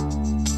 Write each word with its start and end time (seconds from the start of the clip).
you 0.00 0.49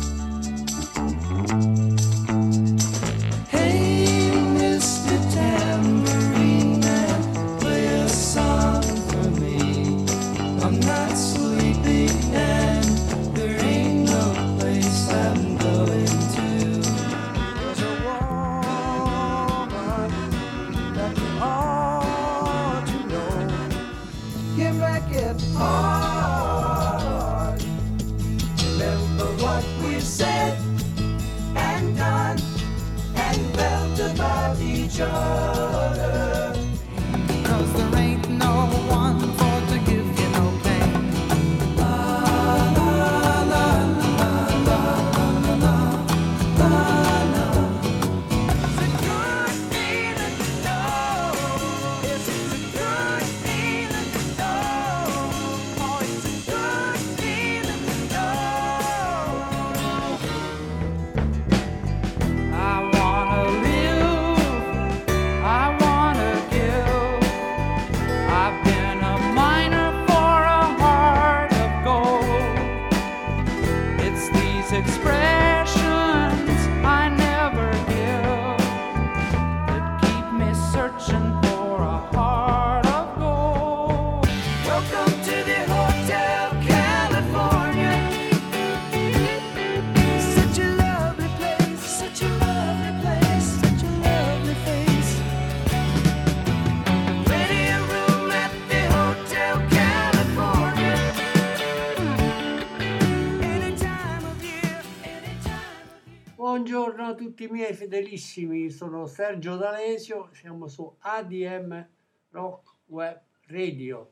tutti 107.16 107.44
i 107.44 107.48
miei 107.48 107.74
fedelissimi, 107.74 108.70
sono 108.70 109.06
Sergio 109.06 109.56
D'Alesio, 109.56 110.28
siamo 110.32 110.69
su 110.69 110.94
ADM 111.00 111.88
Rock 112.30 112.77
Web 112.86 113.20
Radio, 113.46 114.10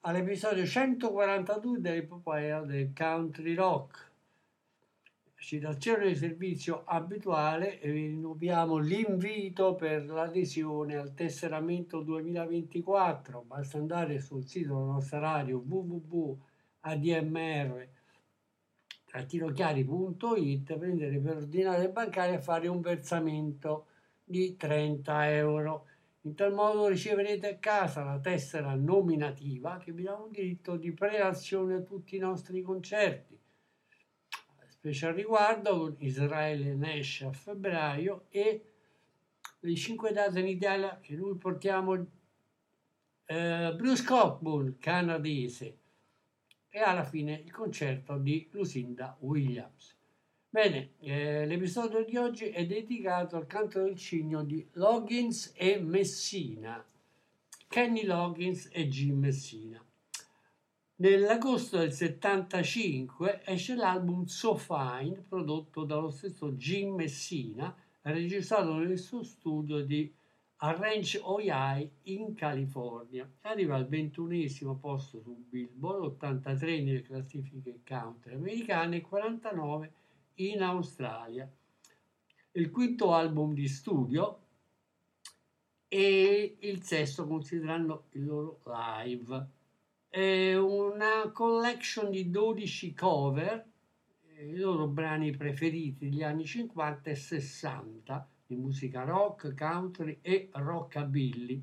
all'episodio 0.00 0.66
142 0.66 1.80
dell'epopea 1.80 2.62
del 2.62 2.92
country 2.92 3.54
rock. 3.54 4.06
Citazione 5.36 6.08
di 6.08 6.16
servizio 6.16 6.82
abituale 6.84 7.80
e 7.80 7.92
vi 7.92 8.08
rinnoviamo 8.08 8.78
l'invito 8.78 9.76
per 9.76 10.06
l'adesione 10.06 10.96
al 10.96 11.14
tesseramento 11.14 12.00
2024. 12.00 13.44
Basta 13.46 13.78
andare 13.78 14.18
sul 14.18 14.44
sito 14.44 14.74
della 14.74 14.92
nostra 14.92 15.20
radio 15.20 15.62
www.admr.com 15.64 17.97
trattinochiari.it, 19.18 20.76
prendere 20.76 21.18
per 21.18 21.36
ordinare 21.36 21.90
bancaria 21.90 22.36
e 22.36 22.40
fare 22.40 22.68
un 22.68 22.80
versamento 22.80 23.86
di 24.22 24.56
30 24.56 25.30
euro. 25.32 25.86
In 26.22 26.34
tal 26.34 26.52
modo 26.52 26.88
riceverete 26.88 27.48
a 27.48 27.56
casa 27.58 28.04
la 28.04 28.20
tessera 28.20 28.74
nominativa 28.74 29.78
che 29.78 29.92
vi 29.92 30.04
dà 30.04 30.14
un 30.14 30.30
diritto 30.30 30.76
di 30.76 30.92
prelazione 30.92 31.74
a 31.74 31.80
tutti 31.80 32.16
i 32.16 32.20
nostri 32.20 32.62
concerti. 32.62 33.38
Special 34.68 35.14
riguardo 35.14 35.78
con 35.78 35.96
Israele 35.98 36.74
Nash 36.74 37.22
a 37.22 37.32
febbraio 37.32 38.26
e 38.28 38.62
le 39.60 39.74
5 39.74 40.12
date 40.12 40.38
in 40.38 40.46
Italia 40.46 40.98
che 41.00 41.16
noi 41.16 41.36
portiamo 41.36 42.06
eh, 43.24 43.74
Bruce 43.76 44.04
Cockburn, 44.04 44.76
canadese, 44.78 45.77
e 46.70 46.80
alla 46.80 47.04
fine 47.04 47.42
il 47.44 47.50
concerto 47.50 48.16
di 48.18 48.48
Lucinda 48.52 49.16
Williams. 49.20 49.96
Bene, 50.50 50.92
eh, 51.00 51.46
l'episodio 51.46 52.04
di 52.04 52.16
oggi 52.16 52.46
è 52.46 52.66
dedicato 52.66 53.36
al 53.36 53.46
canto 53.46 53.82
del 53.82 53.96
cigno 53.96 54.42
di 54.42 54.66
Loggins 54.72 55.52
e 55.54 55.78
Messina, 55.78 56.84
Kenny 57.68 58.04
Loggins 58.04 58.68
e 58.72 58.88
Jim 58.88 59.18
Messina. 59.18 59.82
Nell'agosto 60.96 61.78
del 61.78 61.92
75 61.92 63.42
esce 63.44 63.74
l'album 63.74 64.24
So 64.24 64.56
Fine 64.56 65.24
prodotto 65.28 65.84
dallo 65.84 66.10
stesso 66.10 66.52
Jim 66.52 66.94
Messina, 66.94 67.72
registrato 68.02 68.74
nel 68.74 68.98
suo 68.98 69.22
studio 69.22 69.84
di 69.84 70.12
a 70.60 70.72
Ranch 70.72 71.18
Ojai 71.22 71.88
in 72.04 72.34
California. 72.34 73.30
Arriva 73.42 73.76
al 73.76 73.86
ventunesimo 73.86 74.76
posto 74.76 75.20
su 75.20 75.44
Billboard, 75.48 76.04
83 76.04 76.82
nelle 76.82 77.02
classifiche 77.02 77.80
country 77.86 78.34
americane 78.34 78.96
e 78.96 79.00
49 79.02 79.92
in 80.36 80.62
Australia. 80.62 81.48
Il 82.52 82.70
quinto 82.70 83.14
album 83.14 83.54
di 83.54 83.68
studio 83.68 84.46
e 85.86 86.56
il 86.58 86.82
sesto 86.82 87.26
considerando 87.26 88.06
il 88.12 88.24
loro 88.24 88.60
live. 88.64 89.50
È 90.08 90.56
una 90.56 91.30
collection 91.32 92.10
di 92.10 92.30
12 92.30 92.94
cover, 92.94 93.64
i 94.40 94.56
loro 94.56 94.88
brani 94.88 95.36
preferiti 95.36 96.08
degli 96.08 96.22
anni 96.22 96.44
50 96.44 97.10
e 97.10 97.14
60 97.14 98.28
di 98.48 98.56
musica 98.56 99.04
rock, 99.04 99.54
country 99.54 100.20
e 100.22 100.48
rockabilly 100.50 101.62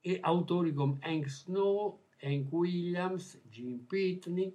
e 0.00 0.18
autori 0.20 0.72
come 0.72 0.98
Hank 1.02 1.28
Snow, 1.28 2.06
Hank 2.20 2.50
Williams, 2.50 3.40
Jim 3.48 3.86
Pitney, 3.86 4.52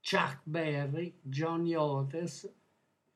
Chuck 0.00 0.40
Berry, 0.44 1.18
Johnny 1.20 1.74
Otis, 1.74 2.48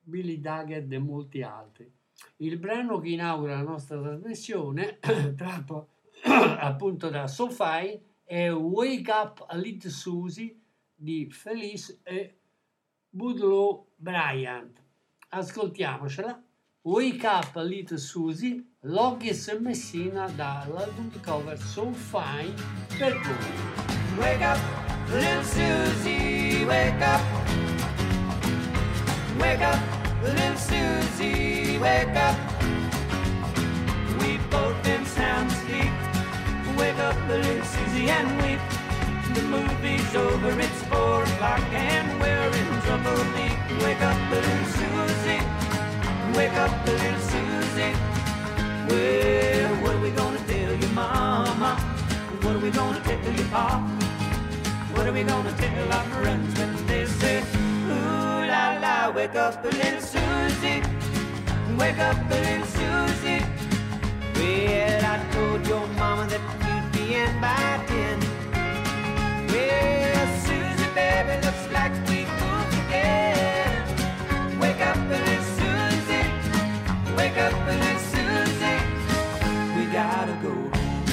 Billy 0.01 0.41
Daggett 0.41 0.91
e 0.91 0.99
molti 0.99 1.41
altri. 1.41 1.89
Il 2.37 2.59
brano 2.59 2.99
che 2.99 3.09
inaugura 3.09 3.55
la 3.55 3.63
nostra 3.63 4.01
trasmissione, 4.01 4.99
tratto 5.37 5.87
appunto 6.27 7.09
da 7.09 7.27
SoFi, 7.27 8.01
è 8.25 8.51
Wake 8.51 9.11
Up 9.11 9.47
Little 9.53 9.89
Susie 9.89 10.59
di 10.93 11.29
Felice 11.31 12.01
e 12.03 12.37
Budlow 13.09 13.91
Bryant. 13.95 14.77
Ascoltiamocela. 15.29 16.43
Wake 16.85 17.23
Up 17.23 17.55
Little 17.55 17.97
Susie, 17.97 18.61
Loggis 18.81 19.47
e 19.47 19.57
Messina 19.57 20.27
dall'album 20.35 21.07
di 21.07 21.19
cover 21.21 21.57
So 21.57 21.93
Fine 21.93 22.53
per 22.97 23.17
voi. 23.21 24.19
Wake 24.19 24.43
up, 24.43 24.59
little 25.07 25.43
Susie, 25.43 26.65
wake 26.65 27.01
up. 27.01 27.21
Wake 29.39 29.61
up, 29.61 29.79
little 30.23 30.57
Susie, 30.57 31.77
wake 31.77 32.17
up. 32.17 32.35
We've 34.19 34.49
both 34.49 34.75
been 34.83 35.05
sound 35.05 35.51
asleep. 35.51 35.93
Wake 36.77 36.99
up, 36.99 37.15
little 37.29 37.63
Susie, 37.63 38.09
and 38.09 38.27
weep. 38.41 38.59
The 39.33 39.41
movie's 39.43 40.15
over, 40.17 40.59
it's 40.59 40.83
four 40.91 41.23
o'clock, 41.23 41.63
and 41.71 42.19
we're 42.19 42.51
in 42.51 42.81
trouble 42.81 43.23
deep. 43.31 43.81
Wake 43.81 44.01
up, 44.01 44.19
little 44.29 44.65
Susie. 44.65 45.62
Wake 46.35 46.53
up, 46.53 46.87
little 46.87 47.19
Susie. 47.19 47.93
Well, 48.89 49.75
what 49.83 49.95
are 49.95 50.01
we 50.01 50.09
gonna 50.11 50.39
tell 50.47 50.73
your 50.75 50.89
mama? 50.89 51.75
What 52.41 52.55
are 52.55 52.59
we 52.59 52.71
gonna 52.71 52.99
tell 53.01 53.33
your 53.33 53.47
pop? 53.49 53.81
What 54.93 55.07
are 55.07 55.13
we 55.13 55.23
gonna 55.23 55.51
tell 55.53 55.93
our 55.93 56.03
friends 56.05 56.57
when 56.57 56.87
they 56.87 57.05
say, 57.05 57.43
Ooh 57.87 58.47
la 58.47 58.77
la, 58.81 59.11
wake 59.11 59.35
up, 59.35 59.63
little 59.63 60.01
Susie. 60.01 60.81
Wake 61.77 61.99
up, 61.99 62.17
little 62.29 62.65
Susie. 62.65 63.45
Well, 64.35 65.05
I 65.05 65.17
told 65.33 65.67
your 65.67 65.85
mama 65.99 66.27
that 66.31 66.41
you'd 66.65 66.91
be 66.93 67.15
in 67.15 67.31
by 67.39 67.79
ten. 67.85 68.19
Well, 69.49 70.27
Susie, 70.45 70.89
baby, 70.95 71.45
looks 71.45 71.65
like 71.71 71.93
we 72.09 72.25
moved 72.25 72.73
back 77.33 77.53
up 77.53 77.59
and 77.67 77.81
as 77.81 78.01
soon 78.11 78.47
we 79.75 79.85
gotta 79.91 80.33
go 80.41 80.51
home. 80.51 81.05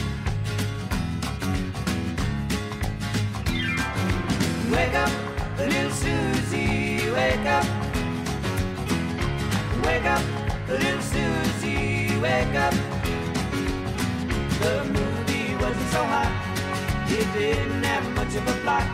Wake 4.71 4.95
up, 4.95 5.13
little 5.59 5.91
Susie, 5.91 7.11
wake 7.11 7.47
up. 7.47 7.67
Wake 9.85 10.05
up, 10.05 10.23
little 10.69 11.01
Susie, 11.01 12.19
wake 12.21 12.55
up. 12.55 12.75
The 14.61 14.85
movie 14.85 15.55
wasn't 15.57 15.91
so 15.91 16.05
hot, 16.05 16.33
it 17.09 17.33
didn't 17.33 17.83
have 17.85 18.05
much 18.15 18.35
of 18.35 18.47
a 18.47 18.53
plot. 18.63 18.87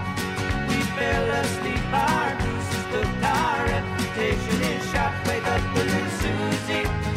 We 0.68 0.80
fell 0.96 1.30
asleep, 1.30 1.92
our 1.92 2.36
bruises 2.40 2.84
took 2.92 3.24
our 3.24 3.66
reputation 3.66 4.62
is 4.62 4.90
shot. 4.92 5.12
Wake 5.26 5.46
up, 5.46 5.74
little 5.74 6.10
Susie. 6.20 7.15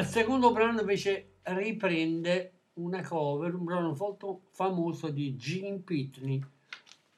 Il 0.00 0.06
secondo 0.06 0.52
brano 0.52 0.80
invece 0.80 1.29
riprende 1.42 2.52
una 2.74 3.02
cover, 3.02 3.54
un 3.54 3.64
brano 3.64 3.94
molto 3.98 4.42
famoso 4.52 5.10
di 5.10 5.36
Gene 5.36 5.78
Pitney 5.78 6.42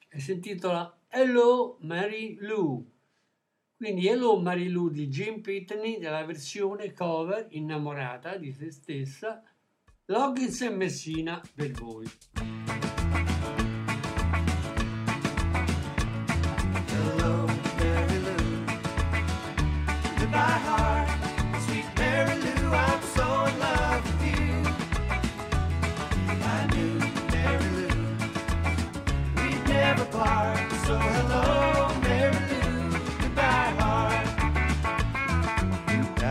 e 0.08 0.20
si 0.20 0.32
intitola 0.32 0.98
Hello 1.08 1.78
Mary 1.80 2.36
Lou. 2.40 2.84
Quindi 3.76 4.06
Hello 4.06 4.38
Mary 4.38 4.68
Lou 4.68 4.88
di 4.88 5.08
Gene 5.08 5.40
Pitney 5.40 5.98
della 5.98 6.24
versione 6.24 6.92
cover 6.92 7.46
innamorata 7.50 8.36
di 8.36 8.52
se 8.52 8.70
stessa, 8.70 9.42
Loggins 10.06 10.60
e 10.62 10.70
Messina 10.70 11.40
per 11.54 11.72
voi. 11.72 12.06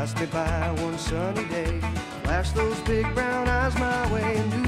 Passed 0.02 0.20
me 0.20 0.26
by 0.28 0.72
one 0.82 0.98
sunny 0.98 1.46
day, 1.46 1.80
flashed 2.24 2.56
those 2.56 2.80
big 2.82 3.06
brown 3.14 3.48
eyes 3.48 3.76
my 3.78 4.14
way, 4.14 4.61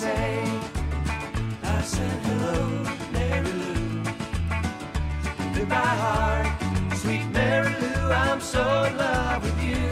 say. 0.00 0.42
I 1.62 1.82
said 1.82 2.18
hello, 2.26 2.56
Mary 3.12 3.52
Lou. 3.60 4.02
Goodbye, 5.54 5.96
heart. 6.04 6.46
Sweet 7.00 7.26
Mary 7.38 7.74
Lou, 7.82 8.10
I'm 8.10 8.40
so 8.40 8.62
in 8.84 8.96
love 8.96 9.42
with 9.46 9.60
you. 9.68 9.84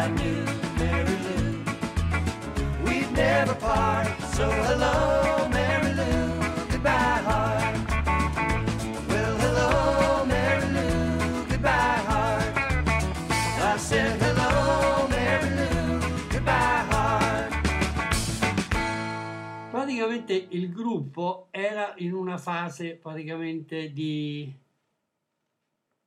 I 0.00 0.02
knew, 0.18 0.44
Mary 0.80 1.16
Lou, 1.26 1.46
we'd 2.84 3.10
never 3.12 3.54
part. 3.54 4.08
So 4.36 4.50
hello, 4.68 5.23
gruppo 20.94 21.48
era 21.50 21.94
in 21.98 22.12
una 22.12 22.38
fase 22.38 22.94
praticamente 22.94 23.92
di 23.92 24.52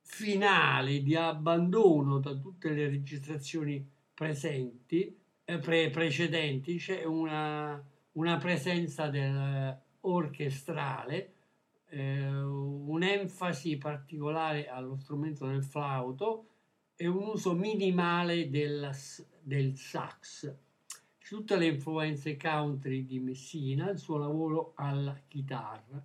finale, 0.00 1.02
di 1.02 1.14
abbandono 1.14 2.18
da 2.18 2.34
tutte 2.34 2.70
le 2.70 2.88
registrazioni 2.88 3.86
presenti, 4.14 5.14
eh, 5.44 5.58
pre- 5.58 5.90
precedenti, 5.90 6.78
c'è 6.78 7.04
una, 7.04 7.82
una 8.12 8.36
presenza 8.38 9.08
del 9.08 9.78
orchestrale, 10.00 11.32
eh, 11.90 12.32
un'enfasi 12.32 13.76
particolare 13.76 14.68
allo 14.68 14.96
strumento 14.96 15.46
del 15.46 15.62
flauto 15.62 16.46
e 16.96 17.06
un 17.06 17.26
uso 17.26 17.54
minimale 17.54 18.48
del, 18.48 18.90
del 19.42 19.76
sax 19.76 20.66
tutte 21.28 21.56
le 21.56 21.66
influenze 21.66 22.36
country 22.38 23.04
di 23.04 23.20
Messina, 23.20 23.90
il 23.90 23.98
suo 23.98 24.16
lavoro 24.16 24.72
alla 24.76 25.14
chitarra. 25.28 26.02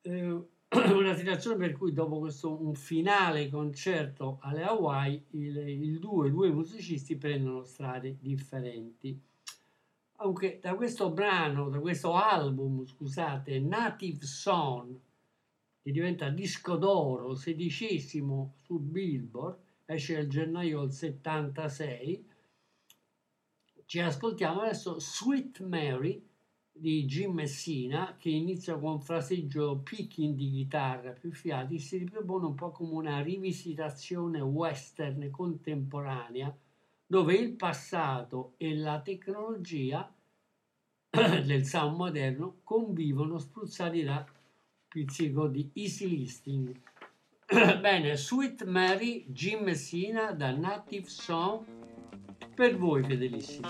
Eh, 0.00 0.46
una 0.94 1.14
situazione 1.14 1.56
per 1.56 1.76
cui 1.76 1.92
dopo 1.92 2.18
questo 2.18 2.58
un 2.64 2.74
finale 2.74 3.50
concerto 3.50 4.38
alle 4.40 4.62
Hawaii 4.62 5.26
il, 5.32 5.56
il 5.68 5.98
duo, 5.98 6.24
i 6.24 6.30
due 6.30 6.50
musicisti 6.50 7.16
prendono 7.16 7.64
strade 7.64 8.16
differenti. 8.18 9.20
Anche 10.16 10.58
da 10.62 10.74
questo 10.74 11.10
brano, 11.10 11.68
da 11.68 11.78
questo 11.78 12.14
album, 12.14 12.86
scusate, 12.86 13.58
Native 13.58 14.24
Song, 14.24 14.98
che 15.82 15.90
diventa 15.90 16.30
disco 16.30 16.76
d'oro, 16.76 17.34
sedicesimo 17.34 18.54
su 18.62 18.78
Billboard, 18.78 19.58
esce 19.84 20.14
nel 20.14 20.28
gennaio 20.28 20.80
del 20.80 20.92
76, 20.92 22.30
ci 23.86 24.00
ascoltiamo 24.00 24.62
adesso 24.62 24.98
Sweet 24.98 25.60
Mary 25.60 26.24
di 26.72 27.04
Jim 27.04 27.32
Messina 27.32 28.16
che 28.18 28.30
inizia 28.30 28.78
con 28.78 28.92
un 28.92 29.00
fraseggio 29.00 29.80
picking 29.84 30.34
di 30.34 30.50
chitarra 30.50 31.12
più 31.12 31.32
fiati 31.32 31.78
si 31.78 31.98
ripropone 31.98 32.46
un 32.46 32.54
po' 32.54 32.70
come 32.70 32.92
una 32.92 33.20
rivisitazione 33.20 34.40
western 34.40 35.30
contemporanea 35.30 36.54
dove 37.06 37.34
il 37.34 37.52
passato 37.52 38.54
e 38.56 38.74
la 38.74 39.00
tecnologia 39.00 40.10
del 41.10 41.66
sound 41.66 41.96
moderno 41.96 42.60
convivono 42.64 43.38
spruzzati 43.38 44.02
da 44.02 44.26
pizzico 44.88 45.46
di 45.46 45.70
easy 45.74 46.08
listening. 46.08 46.74
Bene 47.80 48.16
Sweet 48.16 48.64
Mary 48.64 49.26
Jim 49.28 49.62
Messina 49.62 50.32
da 50.32 50.52
Native 50.52 51.08
Song 51.08 51.81
per 52.54 52.76
voi 52.76 53.02
fedelissimi 53.02 53.68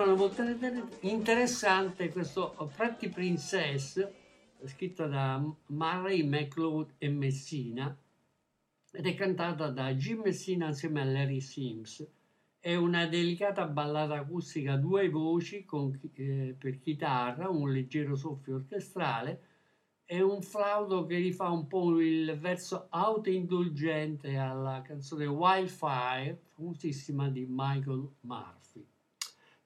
altro 0.00 0.14
brano 0.16 0.16
molto 0.16 0.42
interessante 1.00 2.10
questo 2.10 2.54
Pretty 2.74 3.08
Princess, 3.08 4.08
scritto 4.64 5.06
da 5.06 5.42
Murray 5.66 6.22
McLeod 6.22 6.94
e 6.98 7.08
Messina, 7.08 7.94
ed 8.92 9.06
è 9.06 9.14
cantata 9.14 9.68
da 9.68 9.92
Jim 9.94 10.22
Messina 10.22 10.68
insieme 10.68 11.02
a 11.02 11.04
Larry 11.04 11.40
Sims. 11.40 12.06
È 12.58 12.74
una 12.74 13.06
delicata 13.06 13.66
ballata 13.66 14.14
acustica 14.14 14.74
a 14.74 14.76
due 14.76 15.08
voci 15.08 15.64
con, 15.64 15.98
eh, 16.14 16.54
per 16.58 16.78
chitarra, 16.78 17.48
un 17.48 17.70
leggero 17.70 18.16
soffio 18.16 18.56
orchestrale 18.56 19.42
e 20.04 20.20
un 20.22 20.42
flauto 20.42 21.06
che 21.06 21.16
rifà 21.16 21.48
un 21.48 21.66
po' 21.66 22.00
il 22.00 22.38
verso 22.38 22.86
autoindulgente 22.90 24.36
alla 24.36 24.82
canzone 24.82 25.26
Wildfire, 25.26 26.40
famosissima 26.54 27.28
di 27.28 27.46
Michael 27.48 28.08
Murphy. 28.20 28.59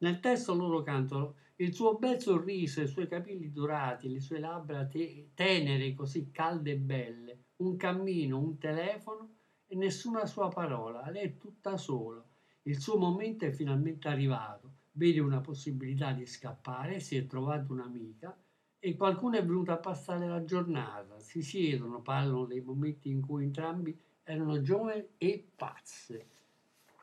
Nel 0.05 0.21
testo 0.21 0.53
loro 0.53 0.83
cantano 0.83 1.37
il 1.57 1.73
suo 1.73 1.95
bel 1.95 2.21
sorriso, 2.21 2.83
i 2.83 2.87
suoi 2.87 3.09
capelli 3.09 3.51
dorati, 3.51 4.13
le 4.13 4.21
sue 4.21 4.39
labbra 4.39 4.87
te- 4.87 5.31
tenere, 5.33 5.95
così 5.95 6.31
calde 6.31 6.73
e 6.73 6.77
belle, 6.77 7.39
un 7.57 7.77
cammino, 7.77 8.39
un 8.39 8.59
telefono 8.59 9.37
e 9.67 9.75
nessuna 9.77 10.27
sua 10.27 10.49
parola. 10.49 11.09
Lei 11.09 11.25
è 11.25 11.37
tutta 11.39 11.79
sola. 11.79 12.23
Il 12.65 12.79
suo 12.79 12.99
momento 12.99 13.47
è 13.47 13.51
finalmente 13.51 14.09
arrivato. 14.09 14.73
Vede 14.93 15.21
una 15.21 15.41
possibilità 15.41 16.13
di 16.13 16.27
scappare, 16.27 17.01
si 17.01 17.17
è 17.17 17.27
trovata 17.27 17.73
un'amica 17.73 18.39
e 18.79 18.97
qualcuno 18.97 19.39
è 19.39 19.43
venuto 19.43 19.73
a 19.73 19.79
passare 19.79 20.29
la 20.29 20.45
giornata. 20.45 21.19
Si 21.19 21.41
siedono, 21.41 22.03
parlano 22.03 22.45
dei 22.45 22.61
momenti 22.61 23.09
in 23.09 23.23
cui 23.23 23.45
entrambi 23.45 23.99
erano 24.23 24.61
giovani 24.61 25.03
e 25.17 25.49
pazze. 25.57 26.27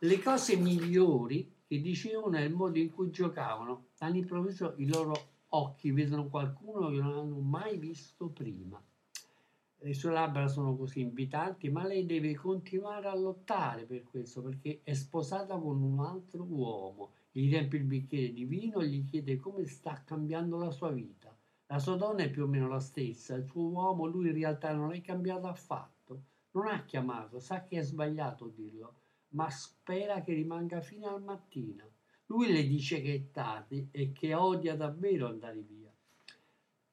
Le 0.02 0.22
cose 0.22 0.56
migliori 0.56 1.60
che 1.72 1.80
dicevano 1.80 2.36
è 2.36 2.42
il 2.42 2.54
modo 2.54 2.78
in 2.80 2.92
cui 2.92 3.12
giocavano. 3.12 3.92
All'improvviso 4.00 4.74
i 4.76 4.88
loro 4.90 5.14
occhi 5.52 5.92
vedono 5.92 6.28
qualcuno 6.28 6.90
che 6.90 6.98
non 6.98 7.18
hanno 7.18 7.40
mai 7.40 7.78
visto 7.78 8.28
prima. 8.28 8.84
Le 9.78 9.94
sue 9.94 10.12
labbra 10.12 10.50
sono 10.50 10.76
così 10.76 11.00
invitanti, 11.00 11.70
ma 11.70 11.88
lei 11.88 12.06
deve 12.06 12.36
continuare 12.36 13.08
a 13.08 13.16
lottare 13.16 13.86
per 13.86 14.04
questo 14.04 14.42
perché 14.42 14.82
è 14.84 14.92
sposata 14.92 15.58
con 15.58 15.82
un 15.82 16.02
altro 16.02 16.44
uomo. 16.44 17.12
Gli 17.32 17.48
riempie 17.48 17.80
il 17.80 17.86
bicchiere 17.86 18.34
di 18.34 18.44
vino 18.44 18.82
e 18.82 18.90
gli 18.90 19.06
chiede 19.06 19.38
come 19.38 19.66
sta 19.66 20.04
cambiando 20.04 20.58
la 20.58 20.72
sua 20.72 20.92
vita. 20.92 21.34
La 21.68 21.80
sua 21.80 21.96
donna 21.96 22.24
è 22.24 22.30
più 22.30 22.44
o 22.44 22.48
meno 22.48 22.68
la 22.68 22.82
stessa, 22.82 23.36
il 23.36 23.46
suo 23.46 23.70
uomo, 23.70 24.08
lui 24.08 24.28
in 24.28 24.34
realtà 24.34 24.74
non 24.74 24.92
è 24.92 25.00
cambiato 25.00 25.48
affatto. 25.48 26.24
Non 26.52 26.68
ha 26.68 26.84
chiamato, 26.84 27.40
sa 27.40 27.64
che 27.64 27.80
è 27.80 27.82
sbagliato 27.82 28.50
dirlo, 28.50 28.96
ma 29.32 29.50
spera 29.50 30.22
che 30.22 30.34
rimanga 30.34 30.82
fino 30.82 31.08
al 31.08 31.22
mattino. 31.22 31.90
Lui 32.28 32.52
le 32.52 32.66
dice 32.66 33.02
che 33.02 33.14
è 33.14 33.32
tardi 33.32 33.90
e 33.92 34.12
che 34.12 34.34
odia 34.34 34.76
davvero 34.76 35.28
andare 35.28 35.62
via. 35.62 35.92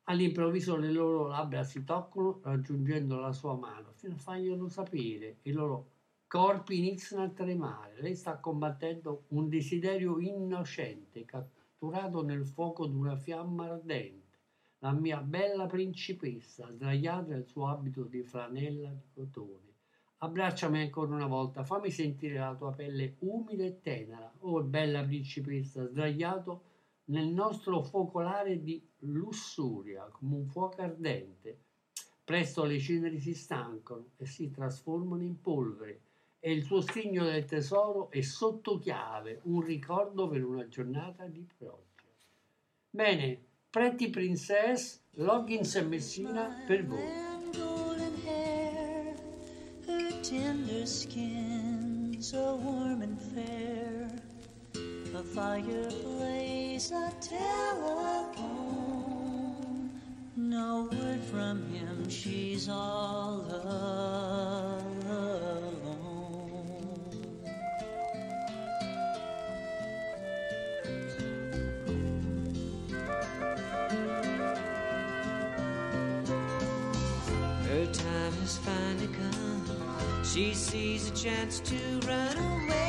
All'improvviso 0.05 0.77
le 0.77 0.91
loro 0.91 1.27
labbra 1.27 1.63
si 1.63 1.85
toccano 1.85 2.41
raggiungendo 2.43 3.19
la 3.19 3.33
sua 3.33 3.55
mano 3.57 3.93
fino 3.93 4.15
a 4.15 4.19
farglielo 4.19 4.69
sapere. 4.69 5.39
I 5.43 5.53
loro 5.53 5.91
corpi 6.27 6.79
iniziano 6.79 7.25
a 7.25 7.29
tremare. 7.29 8.01
Lei 8.01 8.15
sta 8.15 8.39
combattendo 8.39 9.25
un 9.29 9.49
desiderio 9.49 10.19
innocente 10.19 11.25
catturato 11.25 12.23
nel 12.23 12.47
fuoco 12.47 12.87
di 12.87 12.95
una 12.95 13.17
fiamma 13.17 13.67
ardente. 13.67 14.27
La 14.79 14.93
mia 14.93 15.21
bella 15.21 15.67
principessa, 15.67 16.71
sdraiata 16.71 17.29
nel 17.29 17.47
suo 17.47 17.69
abito 17.69 18.05
di 18.05 18.23
flanella 18.23 18.91
di 18.91 19.09
cotone 19.13 19.68
Abbracciami 20.21 20.81
ancora 20.81 21.15
una 21.15 21.27
volta, 21.27 21.63
fammi 21.63 21.91
sentire 21.91 22.39
la 22.39 22.55
tua 22.57 22.73
pelle 22.73 23.15
umida 23.21 23.65
e 23.65 23.81
tenera, 23.81 24.33
oh 24.41 24.63
bella 24.63 25.05
principessa, 25.05 25.87
sdraiato 25.87 26.63
nel 27.05 27.29
nostro 27.29 27.83
focolare 27.83 28.61
di 28.61 28.85
lussuria, 29.01 30.09
come 30.11 30.35
un 30.35 30.47
fuoco 30.47 30.83
ardente. 30.83 31.59
Presto 32.25 32.65
le 32.65 32.79
ceneri 32.79 33.21
si 33.21 33.33
stancano 33.33 34.11
e 34.17 34.27
si 34.27 34.51
trasformano 34.51 35.23
in 35.23 35.41
polvere 35.41 36.01
e 36.41 36.53
il 36.53 36.67
tuo 36.67 36.81
stigno 36.81 37.25
del 37.25 37.45
tesoro 37.45 38.11
è 38.11 38.21
sotto 38.21 38.79
chiave, 38.79 39.41
un 39.45 39.61
ricordo 39.61 40.29
per 40.29 40.45
una 40.45 40.67
giornata 40.69 41.27
di 41.27 41.47
pioggia. 41.57 42.05
Bene, 42.91 43.45
Pretty 43.71 44.11
Princess, 44.11 45.01
Loggins 45.13 45.75
e 45.77 45.83
Messina 45.83 46.65
per 46.67 46.87
voi. 46.87 47.88
Tender 50.29 50.85
skin, 50.85 52.17
so 52.21 52.57
warm 52.57 53.01
and 53.01 53.19
fair. 53.19 54.11
A 55.15 55.23
fireplace, 55.23 56.91
a 56.91 57.11
telephone. 57.19 58.51
No 60.37 60.91
word 60.93 61.23
from 61.23 61.67
him, 61.73 62.11
she's 62.11 62.69
all 62.69 63.47
alone. 63.49 64.68
She 80.39 80.55
sees 80.55 81.09
a 81.09 81.15
chance 81.15 81.59
to 81.59 81.77
run 82.07 82.37
away. 82.39 82.88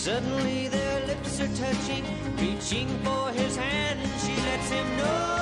Suddenly 0.00 0.68
their 0.68 1.06
lips 1.08 1.40
are 1.40 1.54
touching, 1.56 2.02
reaching 2.38 2.88
for 3.04 3.30
his 3.32 3.54
hand, 3.54 4.00
she 4.22 4.34
lets 4.46 4.70
him 4.70 4.96
know. 4.96 5.39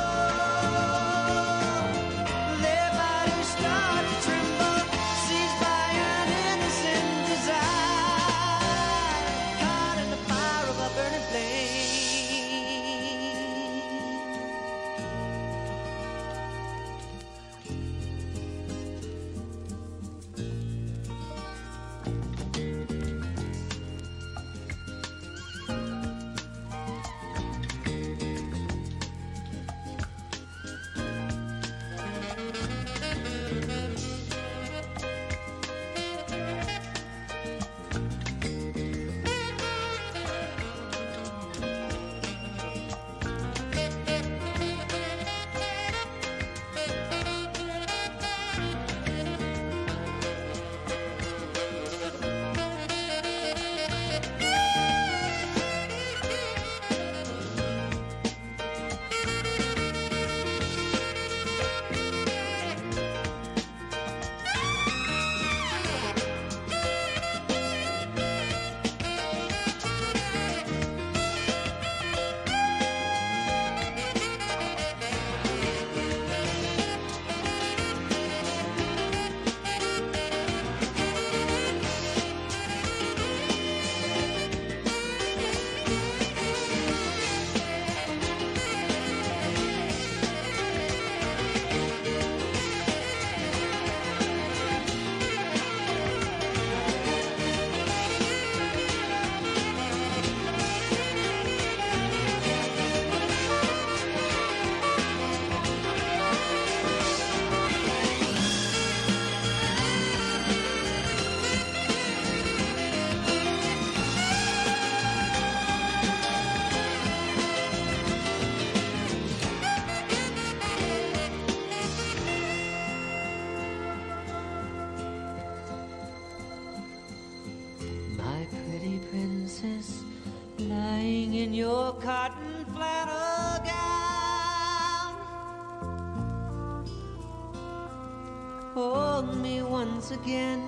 Again. 140.23 140.68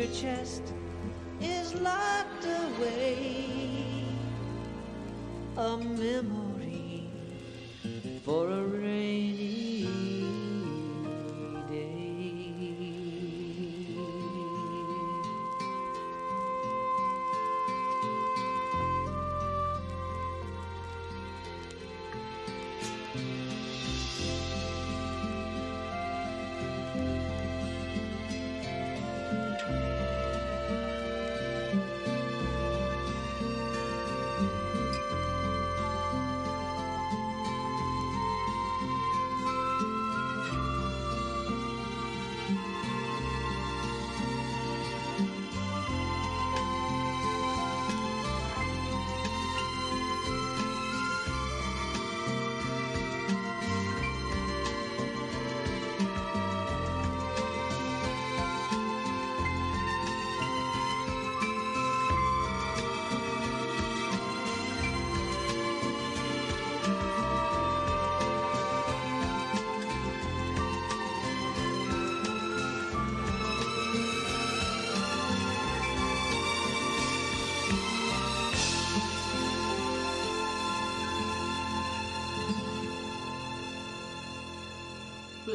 your 0.00 0.08
chest. 0.14 0.69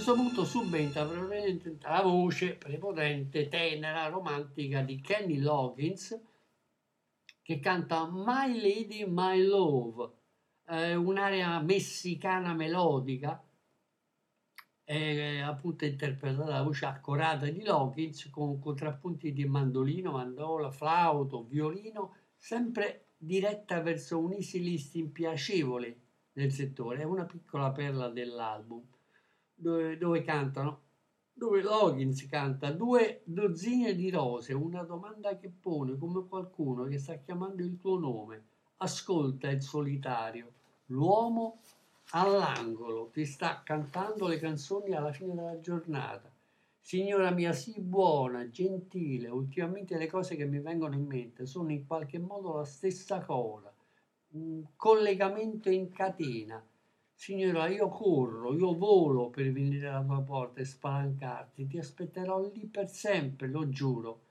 Questo 0.05 0.21
punto 0.21 0.45
subentra 0.45 1.03
la 1.03 2.01
voce 2.03 2.53
prepotente, 2.57 3.47
tenera, 3.47 4.07
romantica 4.07 4.83
di 4.83 5.01
Kenny 5.01 5.39
Loggins 5.39 6.21
che 7.41 7.59
canta 7.59 8.07
My 8.11 8.53
Lady, 8.53 9.03
My 9.07 9.43
Love, 9.43 10.11
eh, 10.67 10.93
un'area 10.93 11.59
messicana 11.61 12.53
melodica, 12.53 13.43
è 14.83 15.39
appunto 15.39 15.85
interpretata 15.85 16.43
dalla 16.43 16.61
voce 16.61 16.85
accorata 16.85 17.47
di 17.47 17.63
Loggins 17.63 18.29
con 18.29 18.59
contrappunti 18.59 19.33
di 19.33 19.45
mandolino, 19.45 20.11
mandola, 20.11 20.69
flauto, 20.69 21.45
violino, 21.45 22.17
sempre 22.35 23.07
diretta 23.17 23.81
verso 23.81 24.19
un 24.19 24.33
easy 24.33 24.59
listening 24.59 25.09
piacevole 25.09 26.01
nel 26.33 26.51
settore, 26.51 26.99
è 26.99 27.05
una 27.05 27.25
piccola 27.25 27.71
perla 27.71 28.09
dell'album 28.09 28.93
dove, 29.55 29.97
dove 29.97 30.21
cantano, 30.21 30.81
dove 31.33 31.61
Loggins 31.61 32.27
canta? 32.27 32.71
Due 32.71 33.21
dozzine 33.25 33.95
di 33.95 34.09
rose, 34.09 34.53
una 34.53 34.83
domanda 34.83 35.37
che 35.37 35.49
pone 35.49 35.97
come 35.97 36.25
qualcuno 36.27 36.85
che 36.85 36.97
sta 36.97 37.15
chiamando 37.15 37.63
il 37.63 37.77
tuo 37.77 37.97
nome, 37.97 38.43
ascolta 38.77 39.49
il 39.49 39.61
solitario, 39.61 40.51
l'uomo 40.87 41.59
all'angolo, 42.11 43.09
ti 43.11 43.25
sta 43.25 43.61
cantando 43.63 44.27
le 44.27 44.37
canzoni 44.39 44.93
alla 44.93 45.11
fine 45.11 45.33
della 45.33 45.59
giornata. 45.59 46.31
Signora 46.79 47.31
mia, 47.31 47.51
sii 47.51 47.81
buona, 47.81 48.47
gentile, 48.51 49.27
ultimamente 49.29 49.97
le 49.97 50.07
cose 50.07 50.35
che 50.35 50.45
mi 50.45 50.59
vengono 50.59 50.93
in 50.93 51.05
mente 51.05 51.47
sono 51.47 51.71
in 51.71 51.87
qualche 51.87 52.19
modo 52.19 52.57
la 52.57 52.63
stessa 52.63 53.21
cosa, 53.21 53.73
un 54.33 54.63
collegamento 54.75 55.69
in 55.71 55.89
catena. 55.89 56.63
Signora, 57.17 57.67
io 57.69 57.87
corro, 57.87 58.53
io 58.53 58.75
volo 58.75 59.29
per 59.29 59.51
venire 59.51 59.87
alla 59.87 60.03
tua 60.03 60.21
porta 60.21 60.59
e 60.59 60.65
spalancarti, 60.65 61.65
ti 61.65 61.77
aspetterò 61.77 62.51
lì 62.51 62.67
per 62.67 62.89
sempre, 62.89 63.47
lo 63.47 63.69
giuro. 63.69 64.21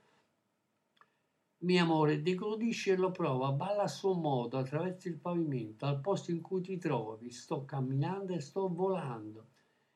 Mio 1.64 1.82
amore, 1.82 2.20
decludisci 2.20 2.90
e 2.90 2.96
lo 2.96 3.10
prova, 3.10 3.50
balla 3.52 3.84
a 3.84 3.88
suo 3.88 4.12
modo 4.12 4.58
attraverso 4.58 5.08
il 5.08 5.16
pavimento, 5.16 5.86
al 5.86 6.00
posto 6.00 6.30
in 6.30 6.42
cui 6.42 6.60
ti 6.60 6.76
trovi. 6.76 7.30
Sto 7.30 7.64
camminando 7.64 8.34
e 8.34 8.40
sto 8.40 8.68
volando. 8.68 9.46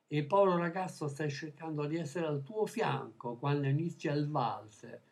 E 0.07 0.17
il 0.17 0.27
povero 0.27 0.57
ragazzo 0.57 1.09
sta 1.09 1.29
cercando 1.29 1.85
di 1.87 1.99
essere 1.99 2.27
al 2.27 2.43
tuo 2.43 2.65
fianco 2.65 3.37
quando 3.37 3.67
inizia 3.67 4.15
il 4.15 4.31
valzer. 4.31 5.03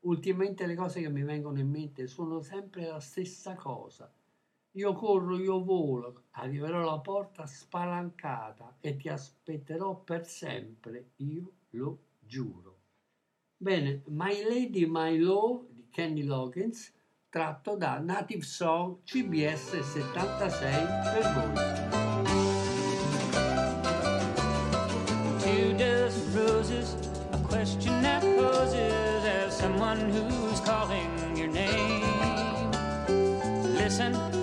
Ultimamente 0.00 0.64
le 0.64 0.74
cose 0.74 1.02
che 1.02 1.10
mi 1.10 1.22
vengono 1.22 1.58
in 1.58 1.68
mente 1.68 2.06
sono 2.06 2.40
sempre 2.40 2.86
la 2.86 3.00
stessa 3.00 3.54
cosa. 3.54 4.10
Io 4.72 4.92
corro, 4.92 5.38
io 5.38 5.62
volo, 5.64 6.24
arriverò 6.32 6.80
alla 6.80 7.00
porta 7.00 7.44
spalancata 7.46 8.76
e 8.80 8.96
ti 8.96 9.08
aspetterò 9.08 9.96
per 9.96 10.26
sempre, 10.26 11.10
io 11.16 11.52
lo 11.70 11.98
giuro. 12.20 12.78
Bene, 13.56 14.02
My 14.06 14.42
Lady, 14.42 14.86
My 14.86 15.18
Love 15.18 15.66
di 15.70 15.88
Kenny 15.90 16.22
Loggins, 16.22 16.92
tratto 17.28 17.76
da 17.76 17.98
Native 17.98 18.44
Song 18.44 19.02
CBS 19.04 19.80
76 19.80 20.86
per 21.12 21.32
voi. 21.34 21.80
Roses, 26.34 26.94
a 27.32 27.38
question 27.38 28.02
that 28.02 28.22
poses 28.22 29.24
as 29.24 29.56
someone 29.56 29.98
who's 30.10 30.60
calling 30.60 31.36
your 31.36 31.48
name. 31.48 32.70
Listen, 33.74 34.39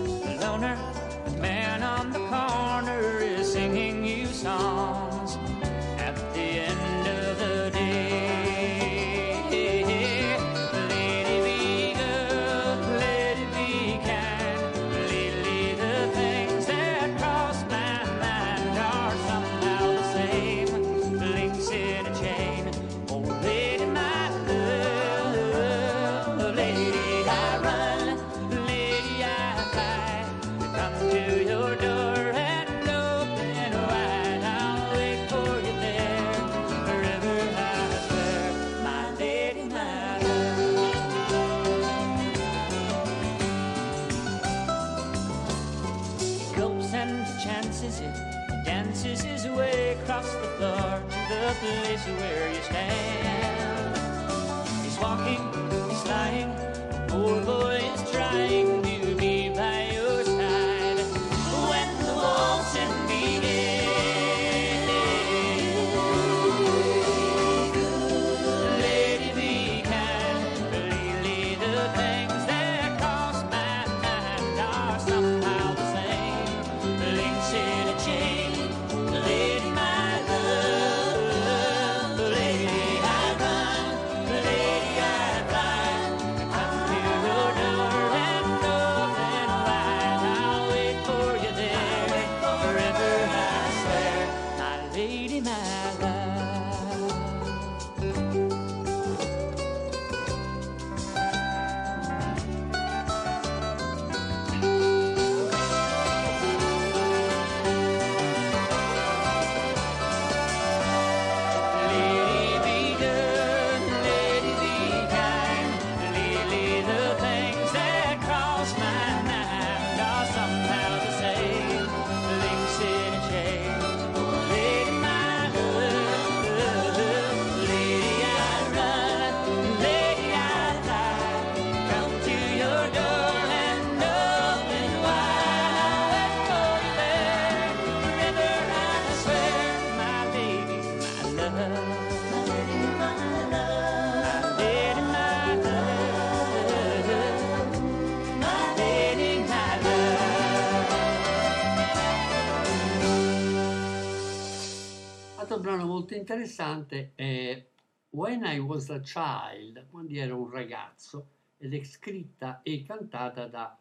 interessante 156.18 157.14
è 157.16 157.66
When 158.10 158.44
I 158.44 158.60
Was 158.60 158.90
a 158.90 159.00
Child, 159.00 159.88
quando 159.90 160.14
ero 160.14 160.40
un 160.40 160.50
ragazzo, 160.50 161.30
ed 161.58 161.74
è 161.74 161.84
scritta 161.84 162.62
e 162.62 162.84
cantata 162.84 163.48
da 163.48 163.78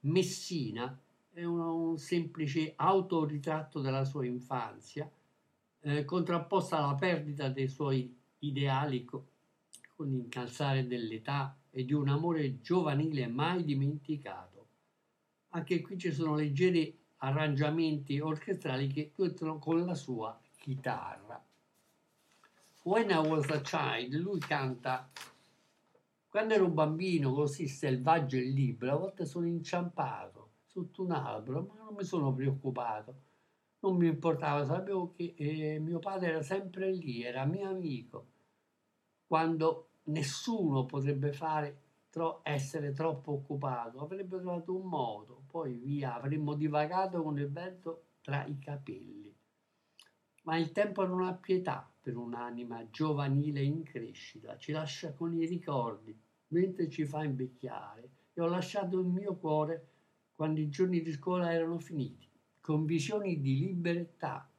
Messina, 0.00 0.98
è 1.32 1.44
un, 1.44 1.60
un 1.60 1.98
semplice 1.98 2.72
autoritratto 2.76 3.80
della 3.80 4.04
sua 4.04 4.24
infanzia, 4.24 5.10
eh, 5.80 6.04
contrapposta 6.04 6.78
alla 6.78 6.94
perdita 6.94 7.48
dei 7.48 7.68
suoi 7.68 8.16
ideali 8.40 9.04
co- 9.04 9.28
con 9.94 10.08
l'incalzare 10.08 10.86
dell'età 10.86 11.56
e 11.70 11.84
di 11.84 11.92
un 11.92 12.08
amore 12.08 12.60
giovanile 12.60 13.26
mai 13.26 13.64
dimenticato. 13.64 14.66
Anche 15.50 15.80
qui 15.80 15.98
ci 15.98 16.12
sono 16.12 16.34
leggeri 16.34 16.96
arrangiamenti 17.18 18.18
orchestrali 18.18 18.88
che 18.88 19.12
tuttano 19.12 19.58
con 19.58 19.84
la 19.84 19.94
sua 19.94 20.40
chitarra. 20.56 21.42
When 22.82 23.10
I 23.10 23.18
was 23.18 23.48
a 23.50 23.60
child, 23.60 24.14
lui 24.14 24.40
canta 24.40 25.10
quando 26.30 26.54
ero 26.54 26.64
un 26.64 26.72
bambino 26.74 27.34
così 27.34 27.66
selvaggio 27.66 28.36
e 28.36 28.42
libero, 28.42 28.92
a 28.92 28.98
volte 28.98 29.26
sono 29.26 29.46
inciampato 29.46 30.52
sotto 30.64 31.02
un 31.02 31.10
albero, 31.10 31.60
ma 31.60 31.82
non 31.82 31.94
mi 31.94 32.04
sono 32.04 32.32
preoccupato. 32.32 33.14
Non 33.80 33.96
mi 33.96 34.06
importava, 34.06 34.64
sapevo 34.64 35.10
che 35.10 35.34
eh, 35.36 35.78
mio 35.80 35.98
padre 35.98 36.28
era 36.28 36.42
sempre 36.42 36.92
lì, 36.92 37.22
era 37.22 37.44
mio 37.44 37.68
amico. 37.68 38.28
Quando 39.26 39.90
nessuno 40.04 40.86
potrebbe 40.86 41.32
fare 41.32 41.82
tro- 42.08 42.40
essere 42.44 42.92
troppo 42.92 43.32
occupato, 43.32 44.00
avrebbe 44.00 44.38
trovato 44.38 44.74
un 44.74 44.88
modo, 44.88 45.42
poi 45.48 45.74
via, 45.74 46.14
avremmo 46.14 46.54
divagato 46.54 47.22
con 47.22 47.38
il 47.38 47.50
vento 47.50 48.04
tra 48.22 48.46
i 48.46 48.58
capelli. 48.58 49.36
Ma 50.44 50.56
il 50.56 50.72
tempo 50.72 51.04
non 51.04 51.24
ha 51.24 51.34
pietà 51.34 51.89
per 52.00 52.16
un'anima 52.16 52.88
giovanile 52.90 53.62
in 53.62 53.82
crescita, 53.82 54.56
ci 54.56 54.72
lascia 54.72 55.12
con 55.12 55.34
i 55.34 55.46
ricordi 55.46 56.18
mentre 56.48 56.88
ci 56.88 57.04
fa 57.04 57.24
invecchiare 57.24 58.10
e 58.32 58.40
ho 58.40 58.46
lasciato 58.46 58.98
il 58.98 59.06
mio 59.06 59.36
cuore 59.36 59.88
quando 60.34 60.60
i 60.60 60.70
giorni 60.70 61.02
di 61.02 61.12
scuola 61.12 61.52
erano 61.52 61.78
finiti, 61.78 62.26
con 62.60 62.86
visioni 62.86 63.40
di 63.40 63.58
libertà 63.58 64.50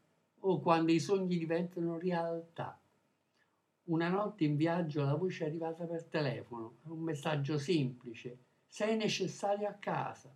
o 0.42 0.60
quando 0.60 0.92
i 0.92 1.00
sogni 1.00 1.38
diventano 1.38 1.98
realtà. 1.98 2.80
Una 3.86 4.10
notte 4.10 4.44
in 4.44 4.56
viaggio 4.56 5.04
la 5.04 5.16
voce 5.16 5.44
è 5.44 5.48
arrivata 5.48 5.86
per 5.86 6.06
telefono, 6.06 6.78
un 6.84 7.00
messaggio 7.00 7.58
semplice, 7.58 8.38
sei 8.68 8.96
necessario 8.96 9.68
a 9.68 9.74
casa. 9.74 10.34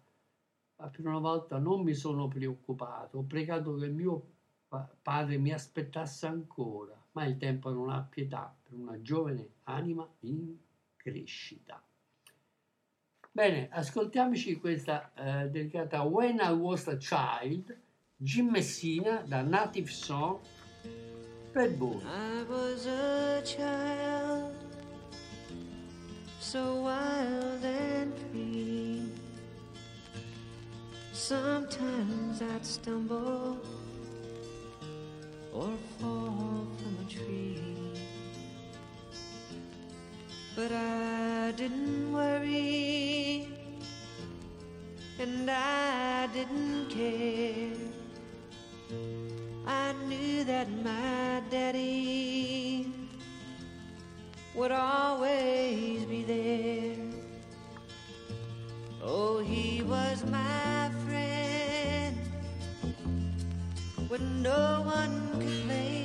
Ma 0.77 0.89
per 0.89 1.05
una 1.05 1.19
volta 1.19 1.57
non 1.57 1.83
mi 1.83 1.93
sono 1.93 2.27
preoccupato, 2.27 3.19
ho 3.19 3.23
pregato 3.23 3.75
che 3.75 3.85
il 3.85 3.93
mio 3.93 4.34
padre 5.01 5.37
mi 5.37 5.51
aspettasse 5.51 6.25
ancora, 6.25 6.95
ma 7.11 7.25
il 7.25 7.37
tempo 7.37 7.71
non 7.71 7.89
ha 7.89 8.01
pietà 8.01 8.53
per 8.63 8.77
una 8.77 9.01
giovane 9.01 9.49
anima 9.63 10.07
in 10.21 10.55
crescita. 10.95 11.81
Bene, 13.31 13.67
ascoltiamoci 13.69 14.55
questa 14.59 15.11
eh, 15.13 15.49
dedicata 15.49 16.03
When 16.03 16.39
I 16.39 16.51
Was 16.51 16.87
a 16.87 16.97
Child, 16.97 17.77
Jim 18.15 18.49
Messina 18.49 19.21
da 19.25 19.41
Native 19.41 19.89
Song 19.89 20.39
per 21.51 21.69
voi. 21.75 22.01
I 22.03 22.43
was 22.47 22.85
a 22.85 23.41
child, 23.43 24.53
so 26.39 26.81
wild 26.81 27.63
and 27.63 28.13
free. 28.31 29.11
Sometimes 31.11 32.41
I'd 32.41 32.65
stumble 32.65 33.57
or 35.55 35.71
fall 35.99 36.67
from 36.77 36.97
a 36.99 37.09
tree. 37.09 37.61
But 40.55 40.71
I 40.71 41.53
didn't 41.55 42.11
worry, 42.11 43.47
and 45.19 45.49
I 45.49 46.27
didn't 46.33 46.89
care. 46.89 47.77
I 49.65 49.93
knew 50.07 50.43
that 50.43 50.67
my 50.83 51.41
daddy 51.49 52.91
would 54.55 54.71
always 54.71 56.03
be 56.05 56.23
there. 56.23 56.97
Oh, 59.01 59.39
he 59.39 59.81
was 59.83 60.23
my 60.25 60.89
friend 61.05 61.34
when 64.17 64.43
no 64.43 64.81
one 64.85 65.29
could 65.33 65.67
play. 65.67 66.04